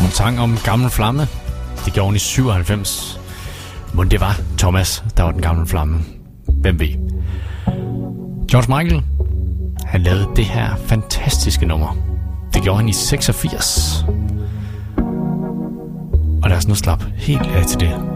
Hun 0.00 0.10
sang 0.10 0.40
om 0.40 0.58
Gammel 0.64 0.90
Flamme. 0.90 1.26
Det 1.84 1.92
gjorde 1.92 2.06
hun 2.06 2.16
i 2.16 2.18
97. 2.18 3.20
Men 3.94 4.10
det 4.10 4.20
var 4.20 4.40
Thomas, 4.58 5.04
der 5.16 5.22
var 5.22 5.32
den 5.32 5.42
gamle 5.42 5.66
flamme. 5.66 5.98
Hvem 6.60 6.80
ved? 6.80 6.88
George 8.50 8.82
Michael, 8.82 9.02
han 9.86 10.02
lavede 10.02 10.28
det 10.36 10.44
her 10.44 10.76
fantastiske 10.86 11.66
nummer. 11.66 11.96
Det 12.54 12.62
gjorde 12.62 12.78
han 12.78 12.88
i 12.88 12.92
86. 12.92 14.04
Og 16.42 16.50
lad 16.50 16.56
os 16.56 16.68
nu 16.68 16.74
slappe 16.74 17.12
helt 17.16 17.46
af 17.46 17.66
til 17.66 17.80
det. 17.80 18.13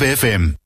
TAB 0.00 0.59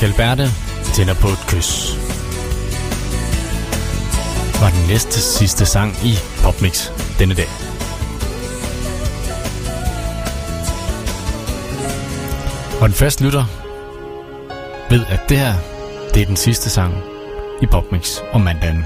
Danske 0.00 0.22
Alberte 0.22 0.50
tænder 0.94 1.14
på 1.14 1.28
et 1.28 1.44
kys. 1.48 1.96
Var 4.60 4.70
den 4.70 4.88
næste 4.88 5.20
sidste 5.20 5.66
sang 5.66 5.92
i 6.04 6.14
Popmix 6.42 6.90
denne 7.18 7.34
dag. 7.34 7.48
Og 12.80 12.88
den 12.88 12.94
faste 12.94 13.24
lytter 13.24 13.44
ved, 14.90 15.04
at 15.08 15.20
det 15.28 15.38
her, 15.38 15.54
det 16.14 16.22
er 16.22 16.26
den 16.26 16.36
sidste 16.36 16.70
sang 16.70 16.94
i 17.62 17.66
Popmix 17.66 18.18
om 18.32 18.40
mandagen. 18.40 18.84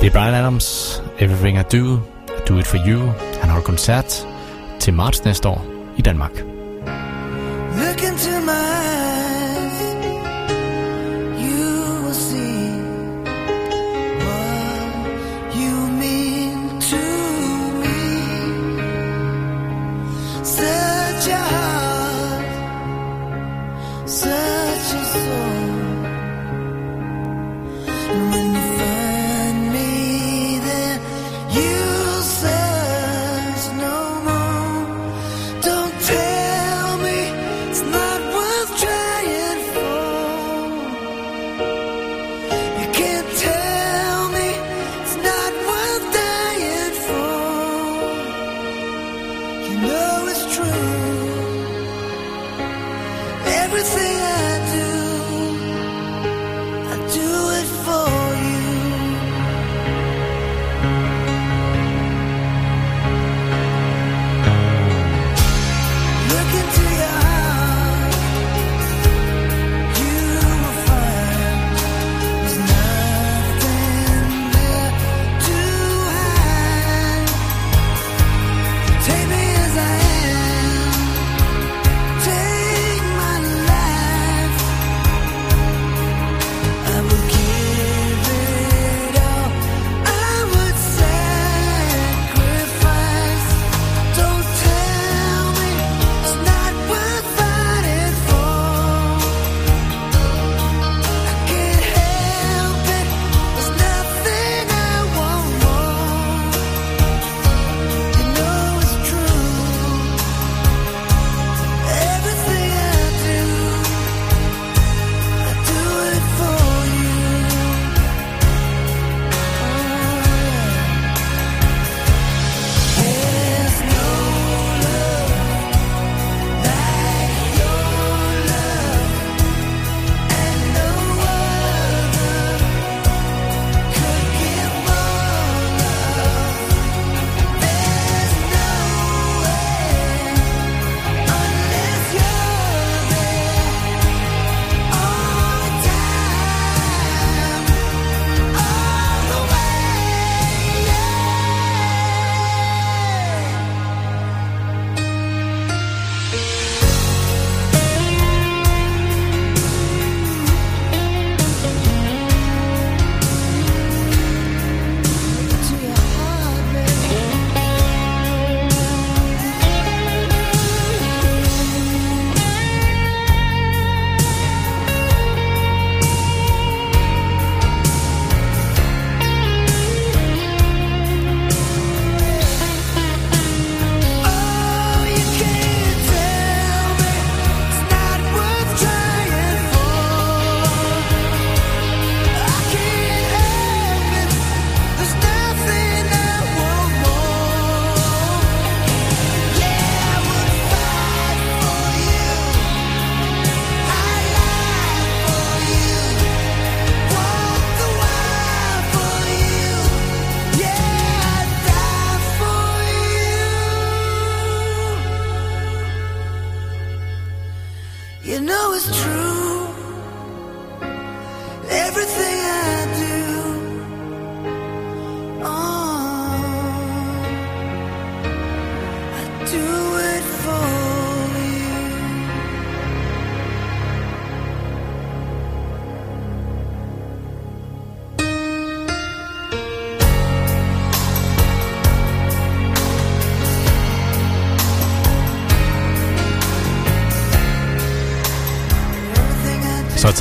Det 0.00 0.06
er 0.06 0.12
Brian 0.12 0.34
Adams, 0.34 1.02
Everything 1.18 1.58
I 1.58 1.62
Do, 1.62 1.96
I 2.28 2.40
Do 2.48 2.58
It 2.58 2.66
For 2.66 2.78
You. 2.88 3.00
Han 3.40 3.50
holder 3.50 3.64
koncert 3.64 4.26
til 4.80 4.94
marts 4.94 5.24
næste 5.24 5.48
år 5.48 5.64
i 5.96 6.02
Danmark. 6.02 6.51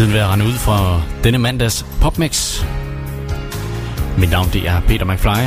Tiden 0.01 0.13
ved 0.13 0.19
at 0.19 0.29
rende 0.29 0.45
ud 0.45 0.53
fra 0.53 1.01
denne 1.23 1.37
mandags 1.37 1.85
Popmix. 2.01 2.63
Mit 4.17 4.29
navn 4.29 4.49
det 4.53 4.67
er 4.67 4.81
Peter 4.87 5.05
McFly. 5.05 5.41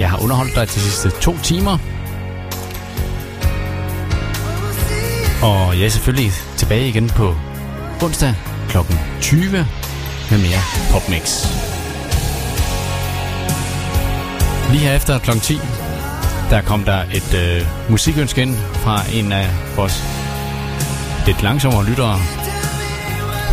Jeg 0.00 0.10
har 0.10 0.22
underholdt 0.22 0.54
dig 0.54 0.66
de 0.66 0.70
sidste 0.72 1.10
to 1.20 1.36
timer. 1.42 1.78
Og 5.42 5.78
jeg 5.78 5.84
er 5.84 5.88
selvfølgelig 5.88 6.32
tilbage 6.56 6.88
igen 6.88 7.08
på 7.08 7.34
onsdag 8.02 8.34
kl. 8.68 8.76
20 9.20 9.66
med 10.30 10.38
mere 10.38 10.62
Popmix. 10.92 11.46
Lige 14.70 14.84
her 14.84 14.96
efter 14.96 15.18
kl. 15.18 15.30
10, 15.30 15.58
der 16.50 16.62
kom 16.62 16.84
der 16.84 17.02
et 17.02 17.34
øh, 17.34 17.90
musikønske 17.90 18.42
ind 18.42 18.56
fra 18.56 19.00
en 19.12 19.32
af 19.32 19.48
vores 19.76 20.02
lidt 21.26 21.42
langsommere 21.42 21.84
lyttere, 21.84 22.18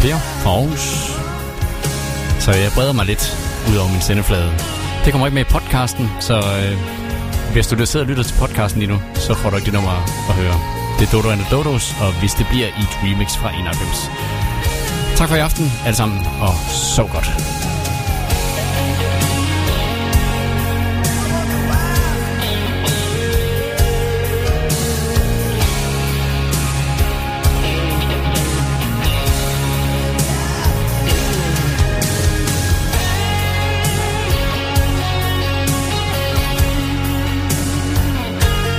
Per 0.01 0.17
fra 0.41 0.49
Aarhus. 0.49 0.85
Så 2.39 2.51
jeg 2.51 2.71
breder 2.75 2.93
mig 2.93 3.05
lidt 3.05 3.37
ud 3.69 3.75
over 3.77 3.89
min 3.91 4.01
sendeflade. 4.01 4.51
Det 5.05 5.11
kommer 5.11 5.27
ikke 5.27 5.35
med 5.35 5.45
i 5.45 5.51
podcasten, 5.55 6.09
så 6.19 6.35
øh, 6.37 6.77
hvis 7.53 7.67
du 7.67 7.85
sidder 7.85 8.05
og 8.05 8.09
lytter 8.09 8.23
til 8.23 8.35
podcasten 8.39 8.79
lige 8.81 8.91
nu, 8.93 8.99
så 9.15 9.33
får 9.33 9.49
du 9.49 9.55
ikke 9.55 9.65
det 9.65 9.73
nummer 9.73 9.95
at 10.29 10.35
høre. 10.35 10.55
Det 10.99 11.07
er 11.07 11.11
Dodo 11.11 11.29
and 11.29 11.39
the 11.39 11.49
Dodos, 11.55 11.95
og 12.01 12.19
hvis 12.19 12.33
det 12.33 12.45
bliver 12.49 12.67
i 12.67 12.81
et 12.87 12.95
remix 13.03 13.37
fra 13.37 13.49
91. 13.59 14.11
Tak 15.15 15.29
for 15.29 15.35
i 15.35 15.39
aften 15.39 15.71
alle 15.85 15.97
sammen, 15.97 16.27
og 16.41 16.53
sov 16.95 17.09
godt. 17.09 17.58